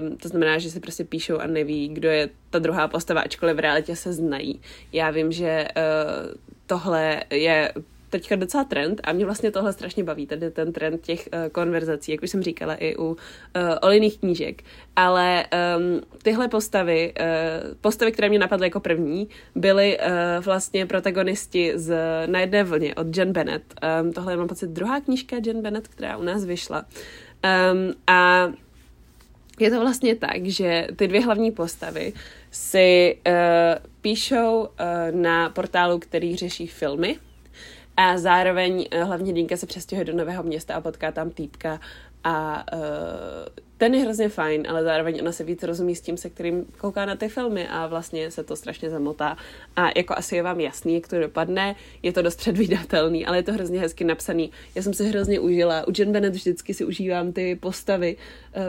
Um, 0.00 0.16
to 0.16 0.28
znamená, 0.28 0.58
že 0.58 0.70
si 0.70 0.80
prostě 0.80 1.04
píšou 1.04 1.38
a 1.38 1.46
neví, 1.46 1.88
kdo 1.88 2.08
je 2.08 2.28
ta 2.50 2.58
druhá 2.58 2.88
postava, 2.88 3.20
ačkoliv 3.20 3.56
v 3.56 3.58
realitě 3.58 3.96
se 3.96 4.12
znají. 4.12 4.60
Já 4.92 5.10
vím, 5.10 5.32
že 5.32 5.68
uh, 5.76 6.34
tohle 6.66 7.22
je 7.30 7.72
teďka 8.10 8.36
docela 8.36 8.64
trend 8.64 9.00
a 9.04 9.12
mě 9.12 9.24
vlastně 9.24 9.50
tohle 9.50 9.72
strašně 9.72 10.04
baví, 10.04 10.26
tady 10.26 10.50
ten 10.50 10.72
trend 10.72 11.02
těch 11.02 11.28
uh, 11.32 11.48
konverzací, 11.48 12.12
jak 12.12 12.22
už 12.22 12.30
jsem 12.30 12.42
říkala 12.42 12.74
i 12.74 12.96
u 12.96 13.06
uh, 13.06 13.16
Oliných 13.82 14.18
knížek. 14.18 14.62
Ale 14.96 15.44
um, 15.76 16.00
tyhle 16.22 16.48
postavy, 16.48 17.14
uh, 17.20 17.74
postavy, 17.80 18.12
které 18.12 18.28
mě 18.28 18.38
napadly 18.38 18.66
jako 18.66 18.80
první, 18.80 19.28
byly 19.54 19.98
uh, 19.98 20.44
vlastně 20.44 20.86
protagonisti 20.86 21.72
z 21.74 21.96
Na 22.26 22.40
jedné 22.40 22.64
vlně 22.64 22.94
od 22.94 23.16
Jen 23.16 23.32
Bennett. 23.32 23.64
Um, 24.02 24.12
tohle 24.12 24.32
je 24.32 24.36
mám 24.36 24.48
pocit 24.48 24.70
druhá 24.70 25.00
knížka 25.00 25.36
Jen 25.46 25.62
Bennett, 25.62 25.88
která 25.88 26.16
u 26.16 26.22
nás 26.22 26.44
vyšla. 26.44 26.84
Um, 27.72 27.94
a 28.06 28.52
je 29.60 29.70
to 29.70 29.80
vlastně 29.80 30.14
tak, 30.14 30.46
že 30.46 30.86
ty 30.96 31.08
dvě 31.08 31.20
hlavní 31.20 31.50
postavy 31.50 32.12
si 32.50 33.18
uh, 33.26 33.32
píšou 34.00 34.60
uh, 34.60 34.66
na 35.20 35.50
portálu, 35.50 35.98
který 35.98 36.36
řeší 36.36 36.66
filmy, 36.66 37.16
a 38.00 38.18
zároveň 38.18 38.88
uh, 38.94 39.00
hlavně 39.00 39.32
Dýnka 39.32 39.56
se 39.56 39.66
přestěhuje 39.66 40.04
do 40.04 40.12
nového 40.12 40.42
města 40.42 40.74
a 40.74 40.80
potká 40.80 41.12
tam 41.12 41.30
týpka, 41.30 41.80
a 42.24 42.64
uh, 42.72 42.80
ten 43.76 43.94
je 43.94 44.00
hrozně 44.00 44.28
fajn, 44.28 44.66
ale 44.68 44.84
zároveň 44.84 45.18
ona 45.22 45.32
se 45.32 45.44
víc 45.44 45.62
rozumí 45.62 45.96
s 45.96 46.00
tím, 46.00 46.16
se 46.16 46.30
kterým 46.30 46.64
kouká 46.78 47.04
na 47.04 47.16
ty 47.16 47.28
filmy 47.28 47.68
a 47.68 47.86
vlastně 47.86 48.30
se 48.30 48.44
to 48.44 48.56
strašně 48.56 48.90
zamotá. 48.90 49.36
A 49.76 49.88
jako 49.96 50.14
asi 50.16 50.36
je 50.36 50.42
vám 50.42 50.60
jasný, 50.60 50.94
jak 50.94 51.08
to 51.08 51.18
dopadne, 51.18 51.76
je 52.02 52.12
to 52.12 52.22
dost 52.22 52.36
předvídatelný, 52.36 53.26
ale 53.26 53.38
je 53.38 53.42
to 53.42 53.52
hrozně 53.52 53.80
hezky 53.80 54.04
napsaný. 54.04 54.50
Já 54.74 54.82
jsem 54.82 54.94
si 54.94 55.08
hrozně 55.08 55.40
užila. 55.40 55.88
U 55.88 55.92
Jen 55.98 56.12
Bennett 56.12 56.34
vždycky 56.34 56.74
si 56.74 56.84
užívám 56.84 57.32
ty 57.32 57.56
postavy, 57.56 58.16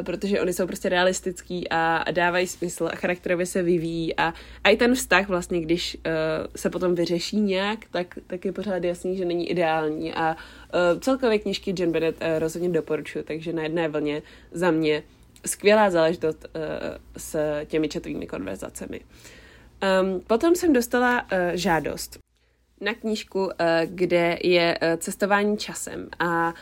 protože 0.04 0.41
oni 0.41 0.54
jsou 0.54 0.67
prostě 0.67 0.89
realistický 0.89 1.70
a 1.70 2.12
dávají 2.12 2.48
smysl 2.48 2.89
a 2.94 2.96
charakterově 2.96 3.46
se 3.46 3.63
vyvíjí. 3.63 4.15
A, 4.15 4.34
a 4.63 4.70
i 4.70 4.78
ten 4.78 4.96
vztah 4.96 5.28
vlastně, 5.28 5.62
když 5.62 5.96
uh, 5.96 6.12
se 6.56 6.70
potom 6.70 6.96
vyřeší 6.96 7.39
nějak, 7.39 7.80
tak, 7.91 8.20
tak 8.28 8.46
je 8.46 8.52
pořád 8.52 8.84
jasný, 8.84 9.17
že 9.17 9.26
není 9.26 9.50
ideální. 9.50 10.13
A 10.13 10.36
uh, 10.36 11.00
celkově 11.00 11.39
knižky 11.39 11.74
Jen 11.80 11.91
Bennett 11.91 12.22
uh, 12.22 12.39
rozhodně 12.39 12.70
doporučuji, 12.70 13.24
takže 13.24 13.54
na 13.54 13.63
jedné 13.63 13.88
vlně 13.88 14.22
za 14.52 14.72
mě 14.72 15.04
skvělá 15.46 15.89
záležitost 15.89 16.46
uh, 16.56 16.62
s 17.17 17.38
těmi 17.65 17.89
četovými 17.89 18.28
konverzacemi. 18.28 19.02
Um, 20.02 20.22
potom 20.28 20.56
jsem 20.56 20.74
dostala 20.74 21.22
uh, 21.22 21.28
žádost 21.54 22.20
na 22.82 22.94
knížku, 22.94 23.50
kde 23.86 24.38
je 24.44 24.78
cestování 24.98 25.58
časem. 25.58 26.10
A 26.20 26.54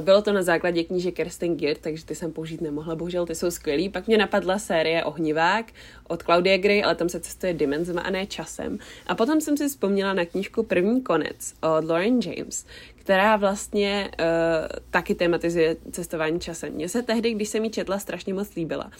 bylo 0.00 0.22
to 0.22 0.32
na 0.32 0.42
základě 0.42 0.84
knížek 0.84 1.14
Kirsten 1.14 1.56
Gear, 1.56 1.76
takže 1.80 2.04
ty 2.04 2.14
jsem 2.14 2.32
použít 2.32 2.60
nemohla, 2.60 2.96
bohužel 2.96 3.26
ty 3.26 3.34
jsou 3.34 3.50
skvělý. 3.50 3.88
Pak 3.88 4.06
mě 4.06 4.18
napadla 4.18 4.58
série 4.58 5.04
Ohnivák 5.04 5.66
od 6.08 6.22
Claudia 6.22 6.58
Gray, 6.58 6.84
ale 6.84 6.94
tam 6.94 7.08
se 7.08 7.20
cestuje 7.20 7.54
dimenzema 7.54 8.00
a 8.00 8.10
ne 8.10 8.26
časem. 8.26 8.78
A 9.06 9.14
potom 9.14 9.40
jsem 9.40 9.56
si 9.56 9.68
vzpomněla 9.68 10.12
na 10.12 10.24
knížku 10.24 10.62
První 10.62 11.02
konec 11.02 11.54
od 11.60 11.84
Lauren 11.84 12.20
James, 12.26 12.66
která 12.96 13.36
vlastně 13.36 14.10
uh, 14.20 14.26
taky 14.90 15.14
tematizuje 15.14 15.76
cestování 15.90 16.40
časem. 16.40 16.72
Mně 16.72 16.88
se 16.88 17.02
tehdy, 17.02 17.34
když 17.34 17.48
jsem 17.48 17.64
ji 17.64 17.70
četla, 17.70 17.98
strašně 17.98 18.34
moc 18.34 18.54
líbila. 18.54 18.90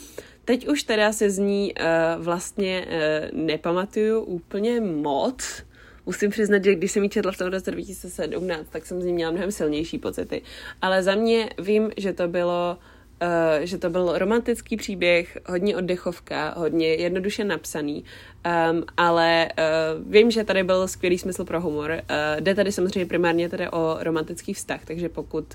Teď 0.44 0.68
už 0.68 0.82
teda 0.82 1.12
se 1.12 1.30
z 1.30 1.38
ní 1.38 1.74
uh, 1.74 2.24
vlastně 2.24 2.86
uh, 2.86 3.38
nepamatuju 3.38 4.20
úplně 4.20 4.80
moc, 4.80 5.62
musím 6.06 6.30
přiznat, 6.30 6.64
že 6.64 6.74
když 6.74 6.92
jsem 6.92 7.02
ji 7.02 7.08
četla 7.08 7.32
v 7.32 7.38
tom 7.38 7.48
roce 7.48 7.70
2017, 7.70 8.68
tak 8.70 8.86
jsem 8.86 9.02
z 9.02 9.04
ní 9.04 9.12
měla 9.12 9.30
mnohem 9.30 9.52
silnější 9.52 9.98
pocity. 9.98 10.42
Ale 10.82 11.02
za 11.02 11.14
mě 11.14 11.50
vím, 11.58 11.90
že 11.96 12.12
to 12.12 12.28
bylo 12.28 12.78
Uh, 13.22 13.64
že 13.64 13.78
to 13.78 13.90
byl 13.90 14.18
romantický 14.18 14.76
příběh, 14.76 15.38
hodně 15.46 15.76
oddechovka, 15.76 16.54
hodně 16.56 16.88
jednoduše 16.88 17.44
napsaný, 17.44 18.04
um, 18.70 18.84
ale 18.96 19.48
uh, 19.48 20.12
vím, 20.12 20.30
že 20.30 20.44
tady 20.44 20.62
byl 20.62 20.88
skvělý 20.88 21.18
smysl 21.18 21.44
pro 21.44 21.60
humor. 21.60 21.90
Uh, 21.90 22.40
jde 22.40 22.54
tady 22.54 22.72
samozřejmě 22.72 23.06
primárně 23.06 23.48
tady 23.48 23.68
o 23.68 23.96
romantický 24.00 24.54
vztah, 24.54 24.84
takže 24.84 25.08
pokud 25.08 25.54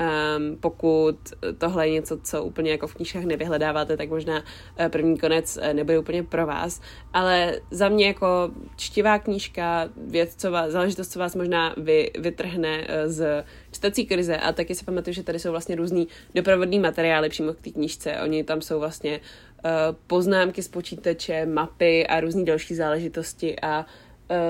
Um, 0.00 0.56
pokud 0.56 1.16
tohle 1.58 1.88
je 1.88 1.92
něco, 1.92 2.18
co 2.18 2.44
úplně 2.44 2.70
jako 2.70 2.86
v 2.86 2.94
knížkách 2.94 3.24
nevyhledáváte, 3.24 3.96
tak 3.96 4.08
možná 4.08 4.38
uh, 4.38 4.88
první 4.88 5.18
konec 5.18 5.56
uh, 5.56 5.72
nebude 5.72 5.98
úplně 5.98 6.22
pro 6.22 6.46
vás. 6.46 6.80
Ale 7.12 7.60
za 7.70 7.88
mě 7.88 8.06
jako 8.06 8.50
čtivá 8.76 9.18
knížka, 9.18 9.88
věc, 9.96 10.34
co 10.36 10.50
vás, 10.50 10.70
záležitost, 10.70 11.12
co 11.12 11.18
vás 11.18 11.34
možná 11.34 11.74
vy, 11.76 12.10
vytrhne 12.18 12.78
uh, 12.78 12.86
z 13.12 13.44
čtecí 13.70 14.06
krize. 14.06 14.36
A 14.36 14.52
taky 14.52 14.74
si 14.74 14.84
pamatuju, 14.84 15.14
že 15.14 15.22
tady 15.22 15.38
jsou 15.38 15.50
vlastně 15.50 15.76
různý 15.76 16.08
doprovodný 16.34 16.78
materiály 16.78 17.28
přímo 17.28 17.52
k 17.52 17.60
té 17.60 17.70
knížce. 17.70 18.16
Oni 18.22 18.44
tam 18.44 18.60
jsou 18.62 18.78
vlastně 18.78 19.20
uh, 19.64 19.70
poznámky 20.06 20.62
z 20.62 20.68
počítače, 20.68 21.46
mapy 21.46 22.06
a 22.06 22.20
různé 22.20 22.44
další 22.44 22.74
záležitosti 22.74 23.60
a 23.60 23.86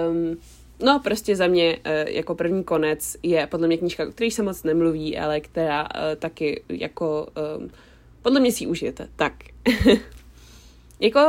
um, 0.09 0.37
No, 0.83 1.01
prostě 1.05 1.37
za 1.37 1.47
mě 1.47 1.77
uh, 1.77 2.11
jako 2.11 2.35
první 2.35 2.65
konec 2.65 3.17
je 3.23 3.47
podle 3.47 3.67
mě 3.67 3.77
knížka, 3.77 4.09
o 4.09 4.11
které 4.11 4.31
se 4.31 4.43
moc 4.43 4.63
nemluví, 4.63 5.19
ale 5.19 5.41
která 5.41 5.83
uh, 5.83 5.89
taky 6.19 6.63
jako 6.69 7.27
um, 7.59 7.71
podle 8.23 8.41
mě 8.41 8.53
si 8.53 8.67
užijete. 8.67 9.09
Tak. 9.17 9.33
jako 11.01 11.21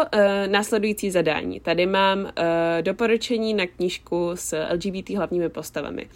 následující 0.47 1.11
zadání. 1.11 1.59
Tady 1.59 1.85
mám 1.85 2.31
doporučení 2.81 3.53
na 3.53 3.67
knížku 3.67 4.31
s 4.35 4.65
LGBT 4.73 5.09
hlavními 5.09 5.49
postavami. 5.49 6.07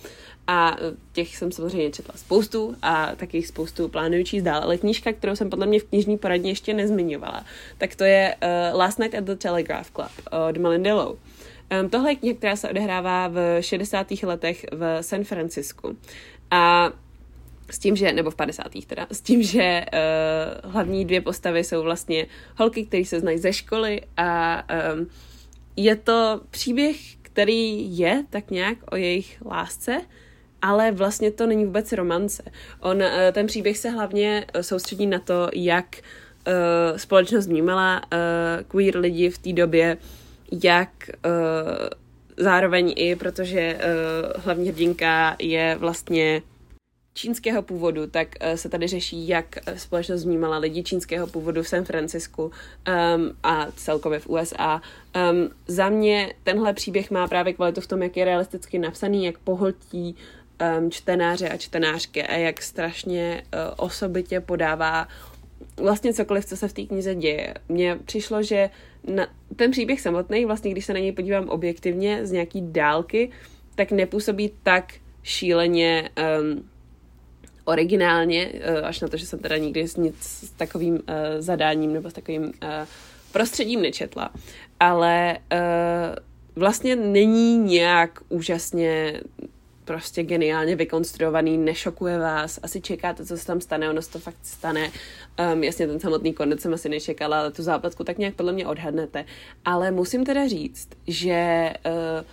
A 0.48 0.78
těch 1.14 1.38
jsem 1.38 1.52
samozřejmě 1.52 1.92
četla 1.92 2.14
spoustu 2.18 2.76
a 2.82 3.16
taky 3.16 3.44
spoustu 3.44 3.88
plánuju 3.88 4.24
číst 4.24 4.44
dál, 4.44 4.64
ale 4.64 4.78
knížka, 4.78 5.14
kterou 5.14 5.36
jsem 5.36 5.50
podle 5.50 5.66
mě 5.66 5.80
v 5.80 5.84
knižní 5.84 6.18
poradně 6.18 6.52
ještě 6.52 6.74
nezmiňovala, 6.74 7.46
tak 7.78 7.96
to 7.96 8.04
je 8.04 8.36
Last 8.74 9.00
Night 9.00 9.16
at 9.16 9.24
the 9.24 9.36
Telegraph 9.36 9.92
Club 9.92 10.12
od 10.50 10.58
Melinda 10.58 10.96
Lowe. 10.96 11.20
Um, 11.72 11.90
tohle 11.90 12.12
je 12.12 12.16
kniha, 12.16 12.36
která 12.36 12.56
se 12.56 12.70
odehrává 12.70 13.28
v 13.28 13.62
60. 13.62 14.08
letech 14.24 14.66
v 14.72 15.04
San 15.04 15.24
Francisku. 15.24 15.98
A 16.52 16.92
s 17.72 17.80
tím, 17.80 17.96
že, 17.96 18.14
nebo 18.14 18.32
v 18.32 18.36
50. 18.36 18.66
teda, 18.88 19.08
s 19.12 19.22
tím, 19.22 19.44
že 19.44 19.86
uh, 20.64 20.72
hlavní 20.72 21.06
dvě 21.06 21.22
postavy 21.22 21.64
jsou 21.64 21.84
vlastně 21.84 22.26
holky, 22.58 22.86
které 22.86 23.06
se 23.06 23.20
znají 23.20 23.38
ze 23.38 23.54
školy 23.54 24.02
a 24.18 24.64
um, 24.94 25.08
je 25.76 25.96
to 25.96 26.42
příběh, 26.52 26.98
který 27.22 27.98
je 27.98 28.24
tak 28.30 28.52
nějak 28.52 28.78
o 28.92 28.96
jejich 28.96 29.42
lásce, 29.46 30.02
ale 30.62 30.92
vlastně 30.92 31.32
to 31.32 31.48
není 31.48 31.66
vůbec 31.66 31.92
romance. 31.92 32.44
On, 32.80 32.98
uh, 32.98 33.04
ten 33.32 33.48
příběh 33.48 33.78
se 33.78 33.90
hlavně 33.90 34.46
soustředí 34.62 35.08
na 35.08 35.20
to, 35.20 35.50
jak 35.54 35.96
uh, 36.48 36.98
společnost 36.98 37.48
vnímala 37.48 38.02
uh, 38.04 38.64
queer 38.68 38.98
lidi 38.98 39.30
v 39.30 39.38
té 39.38 39.54
době, 39.54 39.98
jak 40.52 40.90
uh, 41.26 41.32
zároveň 42.38 42.94
i, 42.96 43.16
protože 43.16 43.80
uh, 43.80 44.42
hlavní 44.44 44.70
hrdinka 44.70 45.36
je 45.40 45.76
vlastně 45.80 46.42
čínského 47.14 47.62
původu, 47.62 48.08
tak 48.08 48.28
uh, 48.42 48.54
se 48.54 48.70
tady 48.70 48.88
řeší, 48.88 49.28
jak 49.28 49.46
společnost 49.76 50.24
vnímala 50.24 50.58
lidi 50.58 50.84
čínského 50.84 51.28
původu 51.28 51.64
v 51.64 51.68
San 51.68 51.86
Francisku 51.86 52.44
um, 52.44 52.52
a 53.44 53.68
celkově 53.76 54.20
v 54.20 54.28
USA. 54.28 54.82
Um, 55.32 55.50
za 55.68 55.90
mě 55.90 56.34
tenhle 56.44 56.74
příběh 56.74 57.12
má 57.12 57.28
právě 57.28 57.54
kvalitu 57.54 57.82
v 57.82 57.88
tom, 57.88 58.04
jak 58.04 58.18
je 58.18 58.26
realisticky 58.26 58.80
napsaný, 58.80 59.26
jak 59.26 59.38
pohltí 59.38 60.16
um, 60.80 60.92
čtenáře 60.92 61.50
a 61.50 61.58
čtenářky 61.58 62.24
a 62.24 62.36
jak 62.36 62.62
strašně 62.62 63.44
uh, 63.44 63.86
osobitě 63.86 64.40
podává 64.40 65.08
vlastně 65.78 66.14
cokoliv, 66.14 66.46
co 66.46 66.58
se 66.58 66.68
v 66.68 66.74
té 66.74 66.84
knize 66.84 67.16
děje. 67.16 67.54
Mně 67.70 68.00
přišlo, 68.06 68.44
že 68.44 68.70
na, 69.16 69.28
ten 69.56 69.72
příběh 69.72 70.02
samotný, 70.02 70.46
vlastně 70.46 70.72
když 70.72 70.86
se 70.86 70.94
na 70.94 71.00
něj 71.00 71.12
podívám 71.12 71.50
objektivně 71.50 72.26
z 72.26 72.32
nějaký 72.32 72.62
dálky, 72.62 73.32
tak 73.76 73.92
nepůsobí 73.92 74.52
tak 74.64 74.94
šíleně 75.24 76.10
um, 76.42 76.70
originálně, 77.66 78.52
uh, 78.54 78.86
až 78.88 79.02
na 79.02 79.08
to, 79.08 79.18
že 79.18 79.26
jsem 79.26 79.40
teda 79.40 79.58
nikdy 79.58 79.88
s 79.88 79.96
nic 79.96 80.16
s 80.20 80.50
takovým 80.52 80.94
uh, 80.94 81.00
zadáním 81.40 81.94
nebo 81.94 82.10
s 82.10 82.14
takovým 82.14 82.44
uh, 82.44 82.52
prostředím 83.32 83.82
nečetla. 83.82 84.30
Ale 84.80 85.38
uh, 85.52 85.60
vlastně 86.56 86.96
není 86.96 87.58
nějak 87.58 88.20
úžasně 88.30 89.22
prostě 89.90 90.24
geniálně 90.24 90.76
vykonstruovaný, 90.76 91.58
nešokuje 91.58 92.20
vás, 92.20 92.60
asi 92.64 92.82
čekáte, 92.82 93.26
co 93.26 93.38
se 93.38 93.46
tam 93.46 93.62
stane, 93.62 93.90
ono 93.90 94.02
se 94.02 94.12
to 94.12 94.20
fakt 94.20 94.38
stane. 94.44 94.92
Um, 95.54 95.64
jasně, 95.64 95.88
ten 95.88 96.00
samotný 96.00 96.34
konec 96.34 96.62
jsem 96.62 96.74
asi 96.74 96.90
nečekala, 96.90 97.40
ale 97.40 97.52
tu 97.52 97.64
zápletku 97.64 98.04
tak 98.04 98.18
nějak 98.18 98.36
podle 98.36 98.54
mě 98.54 98.68
odhadnete. 98.68 99.26
Ale 99.66 99.92
musím 99.92 100.26
teda 100.26 100.48
říct, 100.48 100.90
že 101.08 101.74
uh, 101.86 102.26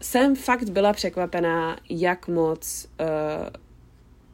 jsem 0.00 0.36
fakt 0.36 0.70
byla 0.70 0.92
překvapená, 0.92 1.78
jak 1.90 2.28
moc 2.28 2.88
uh, 3.00 3.06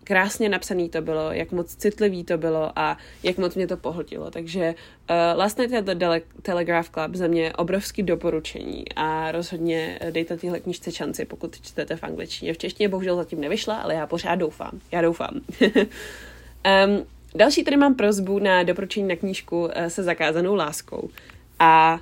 krásně 0.08 0.48
napsaný 0.48 0.88
to 0.88 1.02
bylo, 1.02 1.32
jak 1.32 1.52
moc 1.52 1.74
citlivý 1.74 2.24
to 2.24 2.38
bylo 2.38 2.72
a 2.76 2.96
jak 3.22 3.38
moc 3.38 3.54
mě 3.54 3.66
to 3.66 3.76
pohltilo. 3.76 4.30
Takže 4.30 4.74
uh, 5.10 5.38
Last 5.38 5.58
Night 5.58 5.74
at 5.74 5.84
the 5.84 6.20
Telegraph 6.42 6.90
Club 6.90 7.14
za 7.14 7.26
mě 7.26 7.52
obrovský 7.52 8.02
doporučení 8.02 8.84
a 8.96 9.32
rozhodně 9.32 9.98
dejte 10.10 10.36
tyhle 10.36 10.60
knižce 10.60 10.92
šanci, 10.92 11.24
pokud 11.24 11.60
čtete 11.60 11.96
v 11.96 12.04
angličtině. 12.04 12.54
V 12.54 12.58
češtině 12.58 12.88
bohužel 12.88 13.16
zatím 13.16 13.40
nevyšla, 13.40 13.76
ale 13.76 13.94
já 13.94 14.06
pořád 14.06 14.34
doufám. 14.34 14.80
Já 14.92 15.02
doufám. 15.02 15.40
um, 15.70 17.06
další 17.34 17.64
tady 17.64 17.76
mám 17.76 17.94
prozbu 17.94 18.38
na 18.38 18.62
doporučení 18.62 19.08
na 19.08 19.16
knížku 19.16 19.60
uh, 19.62 19.70
se 19.88 20.02
zakázanou 20.02 20.54
láskou. 20.54 21.10
A 21.58 22.00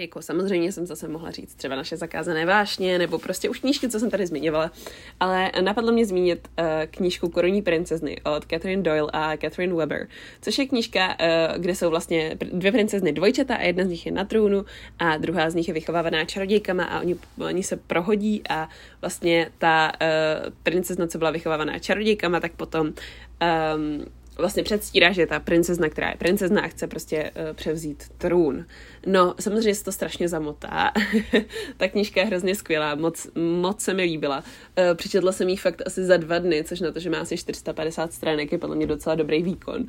jako 0.00 0.22
samozřejmě 0.22 0.72
jsem 0.72 0.86
zase 0.86 1.08
mohla 1.08 1.30
říct 1.30 1.54
třeba 1.54 1.76
naše 1.76 1.96
zakázané 1.96 2.46
vášně, 2.46 2.98
nebo 2.98 3.18
prostě 3.18 3.48
už 3.48 3.58
knížky, 3.58 3.88
co 3.88 4.00
jsem 4.00 4.10
tady 4.10 4.26
zmiňovala. 4.26 4.72
Ale 5.20 5.52
napadlo 5.60 5.92
mě 5.92 6.06
zmínit 6.06 6.48
uh, 6.58 6.66
knížku 6.90 7.28
Korunní 7.28 7.62
princezny 7.62 8.20
od 8.24 8.44
Catherine 8.46 8.82
Doyle 8.82 9.10
a 9.12 9.36
Catherine 9.36 9.74
Weber, 9.74 10.08
což 10.42 10.58
je 10.58 10.66
knížka, 10.66 11.08
uh, 11.08 11.62
kde 11.62 11.74
jsou 11.74 11.90
vlastně 11.90 12.36
dvě 12.52 12.72
princezny 12.72 13.12
dvojčata 13.12 13.54
a 13.54 13.62
jedna 13.62 13.84
z 13.84 13.88
nich 13.88 14.06
je 14.06 14.12
na 14.12 14.24
trůnu 14.24 14.64
a 14.98 15.16
druhá 15.16 15.50
z 15.50 15.54
nich 15.54 15.68
je 15.68 15.74
vychovávaná 15.74 16.24
čarodějkama 16.24 16.84
a 16.84 17.00
oni, 17.00 17.16
oni 17.38 17.62
se 17.62 17.76
prohodí 17.76 18.42
a 18.48 18.68
vlastně 19.00 19.50
ta 19.58 19.92
uh, 20.00 20.52
princezna, 20.62 21.06
co 21.06 21.18
byla 21.18 21.30
vychovávaná 21.30 21.78
čarodějkama, 21.78 22.40
tak 22.40 22.52
potom 22.52 22.86
um, 22.86 24.04
vlastně 24.40 24.62
předstírá, 24.62 25.12
že 25.12 25.22
je 25.22 25.26
ta 25.26 25.40
princezna, 25.40 25.88
která 25.88 26.08
je 26.08 26.16
princezna 26.18 26.62
a 26.62 26.68
chce 26.68 26.86
prostě 26.86 27.30
uh, 27.30 27.56
převzít 27.56 28.04
trůn. 28.18 28.66
No, 29.06 29.34
samozřejmě 29.40 29.74
se 29.74 29.84
to 29.84 29.92
strašně 29.92 30.28
zamotá. 30.28 30.92
ta 31.76 31.88
knížka 31.88 32.20
je 32.20 32.26
hrozně 32.26 32.54
skvělá, 32.54 32.94
moc, 32.94 33.28
moc 33.34 33.80
se 33.80 33.94
mi 33.94 34.02
líbila. 34.02 34.38
Uh, 34.38 34.94
přečetla 34.94 35.32
jsem 35.32 35.48
ji 35.48 35.56
fakt 35.56 35.82
asi 35.86 36.04
za 36.04 36.16
dva 36.16 36.38
dny, 36.38 36.64
což 36.64 36.80
na 36.80 36.92
to, 36.92 37.00
že 37.00 37.10
má 37.10 37.18
asi 37.18 37.36
450 37.36 38.12
stránek, 38.12 38.52
je 38.52 38.58
podle 38.58 38.76
mě 38.76 38.86
docela 38.86 39.14
dobrý 39.14 39.42
výkon. 39.42 39.86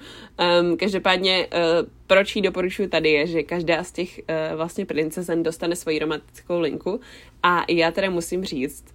Um, 0.61 0.77
každopádně, 0.77 1.47
uh, 1.47 1.87
proč 2.07 2.35
ji 2.35 2.41
doporučuji 2.41 2.87
tady 2.87 3.11
je, 3.11 3.27
že 3.27 3.43
každá 3.43 3.83
z 3.83 3.91
těch 3.91 4.19
uh, 4.19 4.57
vlastně 4.57 4.85
princezen 4.85 5.43
dostane 5.43 5.75
svoji 5.75 5.99
romantickou 5.99 6.59
linku 6.59 6.99
a 7.43 7.65
já 7.69 7.91
teda 7.91 8.09
musím 8.09 8.45
říct, 8.45 8.85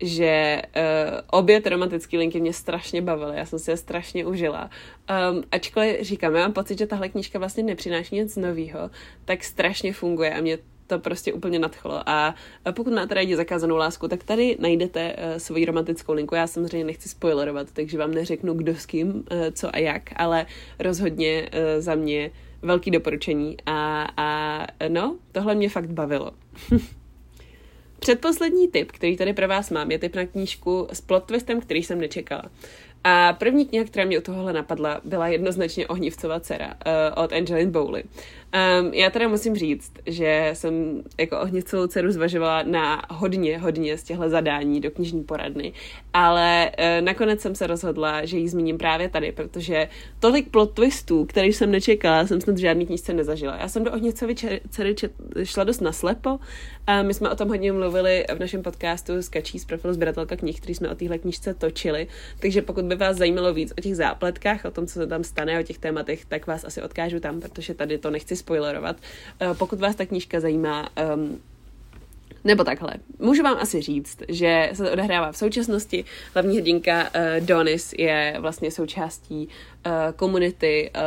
že 0.00 0.62
uh, 0.76 1.20
obě 1.30 1.60
ty 1.60 1.68
romantické 1.68 2.18
linky 2.18 2.40
mě 2.40 2.52
strašně 2.52 3.02
bavily, 3.02 3.36
já 3.36 3.46
jsem 3.46 3.58
si 3.58 3.70
je 3.70 3.76
strašně 3.76 4.26
užila. 4.26 4.70
Um, 5.30 5.42
ačkoliv 5.50 6.00
říkám, 6.00 6.34
já 6.34 6.40
mám 6.40 6.52
pocit, 6.52 6.78
že 6.78 6.86
tahle 6.86 7.08
knížka 7.08 7.38
vlastně 7.38 7.62
nepřináší 7.62 8.14
nic 8.14 8.36
nového, 8.36 8.90
tak 9.24 9.44
strašně 9.44 9.92
funguje 9.92 10.34
a 10.34 10.40
mě 10.40 10.58
to 10.86 10.98
prostě 10.98 11.32
úplně 11.32 11.58
nadchlo. 11.58 12.08
A 12.08 12.34
pokud 12.74 12.92
máte 12.92 13.14
rádi 13.14 13.36
zakázanou 13.36 13.76
lásku, 13.76 14.08
tak 14.08 14.24
tady 14.24 14.56
najdete 14.60 15.16
uh, 15.16 15.38
svoji 15.38 15.64
romantickou 15.64 16.12
linku. 16.12 16.34
Já 16.34 16.46
samozřejmě 16.46 16.84
nechci 16.84 17.08
spoilerovat, 17.08 17.72
takže 17.72 17.98
vám 17.98 18.10
neřeknu, 18.10 18.54
kdo 18.54 18.74
s 18.74 18.86
kým, 18.86 19.08
uh, 19.08 19.22
co 19.52 19.76
a 19.76 19.78
jak, 19.78 20.02
ale 20.16 20.46
rozhodně 20.78 21.50
uh, 21.52 21.82
za 21.82 21.94
mě 21.94 22.30
velký 22.62 22.90
doporučení. 22.90 23.56
A, 23.66 24.08
a 24.16 24.66
no, 24.88 25.16
tohle 25.32 25.54
mě 25.54 25.68
fakt 25.68 25.90
bavilo. 25.90 26.30
Předposlední 28.04 28.68
tip, 28.68 28.92
který 28.92 29.16
tady 29.16 29.32
pro 29.32 29.48
vás 29.48 29.70
mám, 29.70 29.90
je 29.90 29.98
tip 29.98 30.16
na 30.16 30.26
knížku 30.26 30.88
s 30.92 31.00
plot 31.00 31.24
twistem, 31.24 31.60
který 31.60 31.82
jsem 31.82 32.00
nečekala. 32.00 32.42
A 33.04 33.32
první 33.32 33.66
kniha, 33.66 33.84
která 33.84 34.06
mě 34.06 34.18
u 34.18 34.22
tohohle 34.22 34.52
napadla, 34.52 35.00
byla 35.04 35.28
jednoznačně 35.28 35.86
Ohnivcová 35.86 36.40
dcera 36.40 36.66
uh, 36.66 37.24
od 37.24 37.32
Angeline 37.32 37.70
Bowley. 37.70 38.02
Um, 38.54 38.94
já 38.94 39.10
teda 39.10 39.28
musím 39.28 39.56
říct, 39.56 39.92
že 40.06 40.50
jsem 40.52 41.02
jako 41.18 41.40
Ohnivcovou 41.40 41.86
dceru 41.86 42.10
zvažovala 42.10 42.62
na 42.62 43.02
hodně, 43.10 43.58
hodně 43.58 43.98
z 43.98 44.02
těchto 44.02 44.28
zadání 44.28 44.80
do 44.80 44.90
knižní 44.90 45.24
poradny, 45.24 45.72
ale 46.12 46.70
uh, 46.78 47.04
nakonec 47.04 47.40
jsem 47.40 47.54
se 47.54 47.66
rozhodla, 47.66 48.24
že 48.24 48.38
ji 48.38 48.48
zmíním 48.48 48.78
právě 48.78 49.08
tady, 49.08 49.32
protože 49.32 49.88
tolik 50.20 50.48
plot 50.48 50.74
twistů, 50.74 51.24
který 51.24 51.52
jsem 51.52 51.70
nečekala, 51.70 52.26
jsem 52.26 52.40
snad 52.40 52.56
v 52.56 52.60
žádný 52.60 52.86
knižce 52.86 53.14
nezažila. 53.14 53.56
Já 53.56 53.68
jsem 53.68 53.84
do 53.84 53.92
Ohnivcovy 53.92 54.34
dcery 54.70 54.94
šla 55.44 55.64
dost 55.64 55.80
naslepo 55.80 56.38
a 56.86 57.02
my 57.02 57.14
jsme 57.14 57.30
o 57.30 57.36
tom 57.36 57.48
hodně 57.48 57.72
mluvili 57.72 58.24
v 58.34 58.38
našem 58.38 58.62
podcastu 58.62 59.12
s 59.12 59.28
Kačí 59.28 59.58
z 59.58 59.64
profilu 59.64 59.94
Zběratelka 59.94 60.36
knih, 60.36 60.60
který 60.60 60.74
jsme 60.74 60.88
o 60.88 60.94
téhle 60.94 61.18
knižce 61.18 61.54
točili, 61.54 62.06
takže 62.40 62.62
pokud 62.62 62.84
by 62.84 62.94
vás 62.94 63.16
zajímalo 63.16 63.54
víc 63.54 63.72
o 63.78 63.80
těch 63.80 63.96
zápletkách, 63.96 64.64
o 64.64 64.70
tom, 64.70 64.86
co 64.86 64.92
se 64.92 65.06
tam 65.06 65.24
stane, 65.24 65.60
o 65.60 65.62
těch 65.62 65.78
tématech, 65.78 66.24
tak 66.24 66.46
vás 66.46 66.64
asi 66.64 66.82
odkážu 66.82 67.20
tam, 67.20 67.40
protože 67.40 67.74
tady 67.74 67.98
to 67.98 68.10
nechci 68.10 68.36
spoilerovat. 68.44 68.96
Uh, 68.96 69.56
pokud 69.56 69.80
vás 69.80 69.96
ta 69.96 70.06
knížka 70.06 70.40
zajímá, 70.40 70.88
um, 71.14 71.40
nebo 72.44 72.64
takhle. 72.64 72.94
Můžu 73.18 73.42
vám 73.42 73.56
asi 73.60 73.80
říct, 73.80 74.22
že 74.28 74.70
se 74.72 74.84
to 74.84 74.92
odehrává 74.92 75.32
v 75.32 75.36
současnosti. 75.36 76.04
Hlavní 76.34 76.56
hrdinka 76.56 77.02
uh, 77.02 77.46
Donis 77.46 77.94
je 77.98 78.36
vlastně 78.38 78.70
součástí 78.70 79.48
uh, 79.48 79.92
komunity 80.16 80.90
uh, 80.94 81.00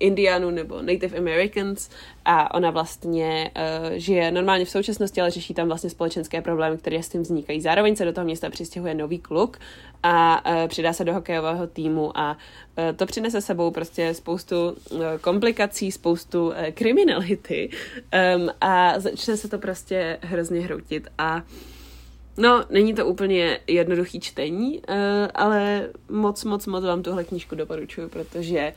Indianů 0.00 0.50
nebo 0.50 0.82
Native 0.82 1.18
Americans 1.18 1.90
a 2.24 2.54
ona 2.54 2.70
vlastně 2.70 3.50
uh, 3.56 3.90
žije 3.92 4.30
normálně 4.30 4.64
v 4.64 4.70
současnosti, 4.70 5.20
ale 5.20 5.30
řeší 5.30 5.54
tam 5.54 5.68
vlastně 5.68 5.90
společenské 5.90 6.42
problémy, 6.42 6.78
které 6.78 7.02
s 7.02 7.08
tím 7.08 7.22
vznikají. 7.22 7.60
Zároveň 7.60 7.96
se 7.96 8.04
do 8.04 8.12
toho 8.12 8.24
města 8.24 8.50
přistěhuje 8.50 8.94
nový 8.94 9.18
kluk 9.18 9.58
a 10.02 10.44
uh, 10.46 10.68
přidá 10.68 10.92
se 10.92 11.04
do 11.04 11.14
hokejového 11.14 11.66
týmu 11.66 12.18
a 12.18 12.36
uh, 12.78 12.96
to 12.96 13.06
přinese 13.06 13.40
sebou 13.40 13.70
prostě 13.70 14.14
spoustu 14.14 14.70
uh, 14.70 15.00
komplikací, 15.20 15.92
spoustu 15.92 16.46
uh, 16.46 16.54
kriminality 16.74 17.70
um, 18.36 18.50
a 18.60 19.00
začne 19.00 19.36
se 19.36 19.48
to 19.48 19.58
prostě 19.58 20.18
hrozně 20.22 20.60
hroutit 20.60 21.08
a 21.18 21.42
No, 22.36 22.64
není 22.70 22.94
to 22.94 23.06
úplně 23.06 23.58
jednoduchý 23.66 24.20
čtení, 24.20 24.82
ale 25.34 25.88
moc, 26.08 26.44
moc, 26.44 26.66
moc 26.66 26.84
vám 26.84 27.02
tuhle 27.02 27.24
knížku 27.24 27.54
doporučuji, 27.54 28.08
protože 28.08 28.72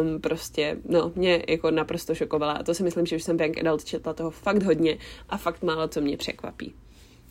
um, 0.00 0.20
prostě, 0.20 0.76
no, 0.88 1.12
mě 1.14 1.44
jako 1.48 1.70
naprosto 1.70 2.14
šokovala 2.14 2.52
a 2.52 2.62
to 2.62 2.74
si 2.74 2.82
myslím, 2.82 3.06
že 3.06 3.16
už 3.16 3.22
jsem 3.22 3.40
Young 3.40 3.58
Adult 3.58 3.84
četla 3.84 4.12
toho 4.12 4.30
fakt 4.30 4.62
hodně 4.62 4.98
a 5.28 5.36
fakt 5.36 5.62
málo, 5.62 5.88
co 5.88 6.00
mě 6.00 6.16
překvapí. 6.16 6.74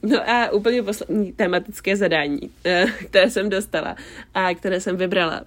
No 0.03 0.29
a 0.29 0.51
úplně 0.51 0.83
poslední 0.83 1.33
tematické 1.33 1.95
zadání, 1.95 2.41
uh, 2.41 2.91
které 2.91 3.29
jsem 3.29 3.49
dostala 3.49 3.95
a 4.33 4.53
které 4.53 4.79
jsem 4.79 4.97
vybrala 4.97 5.43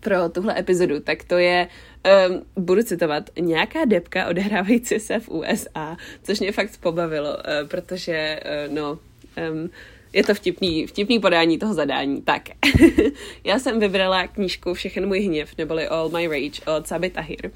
pro 0.00 0.28
tuhle 0.28 0.58
epizodu, 0.58 1.00
tak 1.00 1.24
to 1.24 1.38
je, 1.38 1.68
um, 2.28 2.42
budu 2.64 2.82
citovat, 2.82 3.30
nějaká 3.40 3.84
depka 3.84 4.28
odehrávající 4.28 5.00
se 5.00 5.20
v 5.20 5.28
USA, 5.28 5.96
což 6.22 6.40
mě 6.40 6.52
fakt 6.52 6.80
pobavilo, 6.80 7.30
uh, 7.30 7.68
protože, 7.68 8.40
uh, 8.44 8.74
no, 8.74 8.98
um, 9.52 9.70
je 10.12 10.24
to 10.24 10.34
vtipný, 10.34 10.86
vtipný 10.86 11.18
podání 11.18 11.58
toho 11.58 11.74
zadání. 11.74 12.22
Tak, 12.22 12.42
já 13.44 13.58
jsem 13.58 13.80
vybrala 13.80 14.26
knížku 14.26 14.74
Všechen 14.74 15.06
můj 15.06 15.20
hněv, 15.20 15.54
neboli 15.58 15.88
All 15.88 16.08
My 16.08 16.26
Rage 16.26 16.62
od 16.76 16.86
Sabi 16.86 17.10
Tahir. 17.10 17.50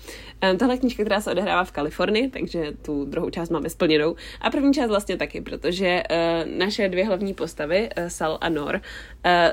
Um, 0.51 0.59
tahle 0.59 0.77
knížka, 0.77 1.03
která 1.05 1.21
se 1.21 1.31
odehrává 1.31 1.65
v 1.65 1.73
Kalifornii, 1.73 2.29
takže 2.29 2.73
tu 2.83 3.05
druhou 3.05 3.31
část 3.31 3.51
máme 3.51 3.71
splněnou. 3.71 4.17
A 4.41 4.51
první 4.51 4.75
část 4.75 4.89
vlastně 4.89 5.17
taky, 5.17 5.41
protože 5.41 6.03
uh, 6.11 6.59
naše 6.59 6.89
dvě 6.89 7.05
hlavní 7.05 7.35
postavy, 7.35 7.89
uh, 7.99 8.07
Sal 8.09 8.39
a 8.41 8.49
Nor, 8.49 8.75
uh, 8.75 8.81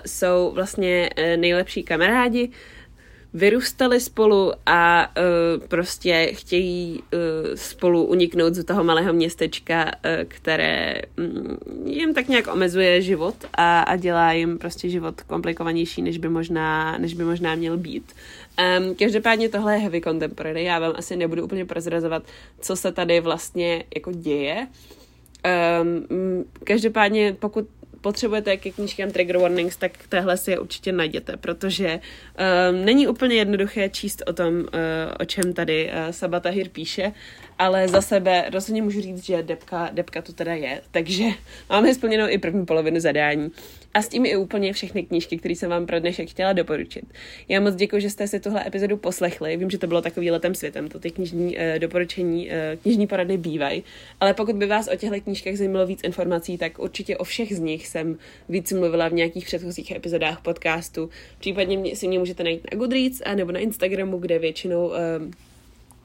jsou 0.05 0.51
vlastně 0.53 1.09
uh, 1.17 1.41
nejlepší 1.41 1.83
kamarádi, 1.83 2.49
vyrůstali 3.33 3.99
spolu 3.99 4.51
a 4.65 5.07
uh, 5.07 5.67
prostě 5.67 6.31
chtějí 6.33 6.99
uh, 6.99 7.19
spolu 7.55 8.03
uniknout 8.03 8.53
z 8.53 8.63
toho 8.63 8.83
malého 8.83 9.13
městečka, 9.13 9.85
uh, 9.85 9.91
které 10.27 11.01
um, 11.17 11.57
jim 11.85 12.13
tak 12.13 12.27
nějak 12.27 12.47
omezuje 12.53 13.01
život 13.01 13.35
a, 13.53 13.81
a 13.81 13.95
dělá 13.95 14.31
jim 14.31 14.57
prostě 14.57 14.89
život 14.89 15.21
komplikovanější, 15.21 16.01
než 16.01 16.17
by 16.17 16.29
možná, 16.29 16.97
než 16.97 17.13
by 17.13 17.23
možná 17.23 17.55
měl 17.55 17.77
být. 17.77 18.13
Um, 18.79 18.95
každopádně 18.95 19.49
tohle 19.49 19.73
je 19.73 19.79
heavy 19.79 20.01
contemporary, 20.01 20.63
já 20.63 20.79
vám 20.79 20.93
asi 20.95 21.15
nebudu 21.15 21.43
úplně 21.43 21.65
prozrazovat, 21.65 22.23
co 22.61 22.75
se 22.75 22.91
tady 22.91 23.19
vlastně 23.19 23.83
jako 23.95 24.11
děje. 24.11 24.67
Um, 25.81 26.45
každopádně, 26.63 27.35
pokud 27.39 27.65
potřebujete 28.01 28.57
ke 28.57 28.71
knížkám 28.71 29.11
trigger 29.11 29.37
warnings, 29.37 29.77
tak 29.77 29.91
téhle 30.09 30.37
si 30.37 30.51
je 30.51 30.59
určitě 30.59 30.91
najděte, 30.91 31.37
protože 31.37 31.99
um, 31.99 32.85
není 32.85 33.07
úplně 33.07 33.35
jednoduché 33.35 33.89
číst 33.89 34.23
o 34.27 34.33
tom, 34.33 34.53
uh, 34.55 34.65
o 35.19 35.25
čem 35.25 35.53
tady 35.53 35.85
uh, 35.85 36.11
Sabatahir 36.11 36.69
píše, 36.69 37.11
ale 37.59 37.87
za 37.87 38.01
sebe 38.01 38.45
rozhodně 38.53 38.81
můžu 38.81 39.01
říct, 39.01 39.25
že 39.25 39.43
depka, 39.43 39.89
depka 39.93 40.21
to 40.21 40.33
teda 40.33 40.53
je, 40.53 40.81
takže 40.91 41.23
máme 41.69 41.93
splněnou 41.93 42.25
i 42.29 42.37
první 42.37 42.65
polovinu 42.65 42.99
zadání. 42.99 43.51
A 43.93 44.01
s 44.01 44.07
tím 44.07 44.25
i 44.25 44.35
úplně 44.35 44.73
všechny 44.73 45.03
knížky, 45.03 45.37
které 45.37 45.55
jsem 45.55 45.69
vám 45.69 45.85
pro 45.85 45.99
dnešek 45.99 46.29
chtěla 46.29 46.53
doporučit. 46.53 47.05
Já 47.49 47.59
moc 47.59 47.75
děkuji, 47.75 48.01
že 48.01 48.09
jste 48.09 48.27
si 48.27 48.39
tuhle 48.39 48.67
epizodu 48.67 48.97
poslechli. 48.97 49.57
Vím, 49.57 49.69
že 49.69 49.77
to 49.77 49.87
bylo 49.87 50.01
takový 50.01 50.31
letem 50.31 50.55
světem, 50.55 50.89
to 50.89 50.99
ty 50.99 51.11
knižní 51.11 51.57
uh, 51.57 51.79
doporučení, 51.79 52.47
uh, 52.47 52.81
knižní 52.81 53.07
porady 53.07 53.37
bývají. 53.37 53.83
Ale 54.19 54.33
pokud 54.33 54.55
by 54.55 54.65
vás 54.65 54.89
o 54.93 54.95
těchto 54.95 55.21
knížkách 55.21 55.55
zajímalo 55.55 55.87
víc 55.87 55.99
informací, 56.03 56.57
tak 56.57 56.79
určitě 56.79 57.17
o 57.17 57.23
všech 57.23 57.55
z 57.55 57.59
nich 57.59 57.87
jsem 57.87 58.17
víc 58.49 58.71
mluvila 58.71 59.07
v 59.07 59.13
nějakých 59.13 59.45
předchozích 59.45 59.91
epizodách 59.91 60.41
podcastu. 60.41 61.09
Případně 61.39 61.95
si 61.95 62.07
mě 62.07 62.19
můžete 62.19 62.43
najít 62.43 62.67
na 62.71 62.77
Goodreads 62.77 63.21
a 63.25 63.35
nebo 63.35 63.51
na 63.51 63.59
Instagramu, 63.59 64.17
kde 64.17 64.39
většinou 64.39 64.87
uh, 64.87 64.95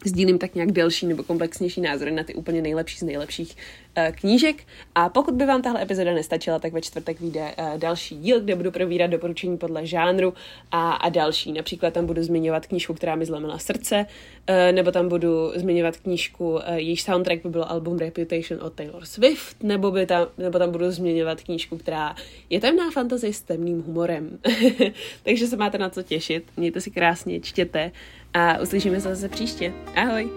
sdílím 0.04 0.38
tak 0.38 0.54
nějak 0.54 0.72
delší 0.72 1.06
nebo 1.06 1.22
komplexnější 1.22 1.80
názory 1.80 2.10
na 2.10 2.24
ty 2.24 2.34
úplně 2.34 2.62
nejlepší 2.62 2.98
z 2.98 3.02
nejlepších 3.02 3.56
uh, 3.98 4.04
knížek. 4.16 4.64
A 4.94 5.08
pokud 5.08 5.34
by 5.34 5.46
vám 5.46 5.62
tahle 5.62 5.82
epizoda 5.82 6.14
nestačila, 6.14 6.58
tak 6.58 6.72
ve 6.72 6.80
čtvrtek 6.80 7.20
vyjde 7.20 7.40
uh, 7.40 7.78
další 7.78 8.16
díl, 8.16 8.40
kde 8.40 8.54
budu 8.56 8.70
probírat 8.70 9.10
doporučení 9.10 9.58
podle 9.58 9.86
žánru 9.86 10.34
a, 10.72 10.92
a 10.92 11.08
další. 11.08 11.52
Například 11.52 11.94
tam 11.94 12.06
budu 12.06 12.22
zmiňovat 12.22 12.66
knížku, 12.66 12.94
která 12.94 13.14
mi 13.14 13.26
zlomila 13.26 13.58
srdce, 13.58 14.06
uh, 14.48 14.72
nebo 14.72 14.92
tam 14.92 15.08
budu 15.08 15.52
zmiňovat 15.54 15.96
knížku, 15.96 16.58
jejíž 16.74 17.02
soundtrack 17.02 17.42
by 17.42 17.48
byl 17.48 17.64
album 17.68 17.98
Reputation 17.98 18.62
od 18.62 18.72
Taylor 18.72 19.04
Swift, 19.04 19.62
nebo, 19.62 19.90
by 19.90 20.06
tam, 20.06 20.26
nebo 20.38 20.58
tam 20.58 20.70
budu 20.70 20.90
zmiňovat 20.90 21.40
knížku, 21.40 21.78
která 21.78 22.16
je 22.50 22.60
temná 22.60 22.90
fantasy 22.90 23.32
s 23.32 23.42
temným 23.42 23.82
humorem. 23.82 24.38
Takže 25.22 25.46
se 25.46 25.56
máte 25.56 25.78
na 25.78 25.90
co 25.90 26.02
těšit. 26.02 26.44
Mějte 26.56 26.80
si 26.80 26.90
krásně, 26.90 27.40
čtěte 27.40 27.92
a 28.36 28.58
uslyšíme 28.62 29.00
se 29.00 29.14
zase 29.14 29.28
příště. 29.28 29.72
Ahoj! 29.96 30.30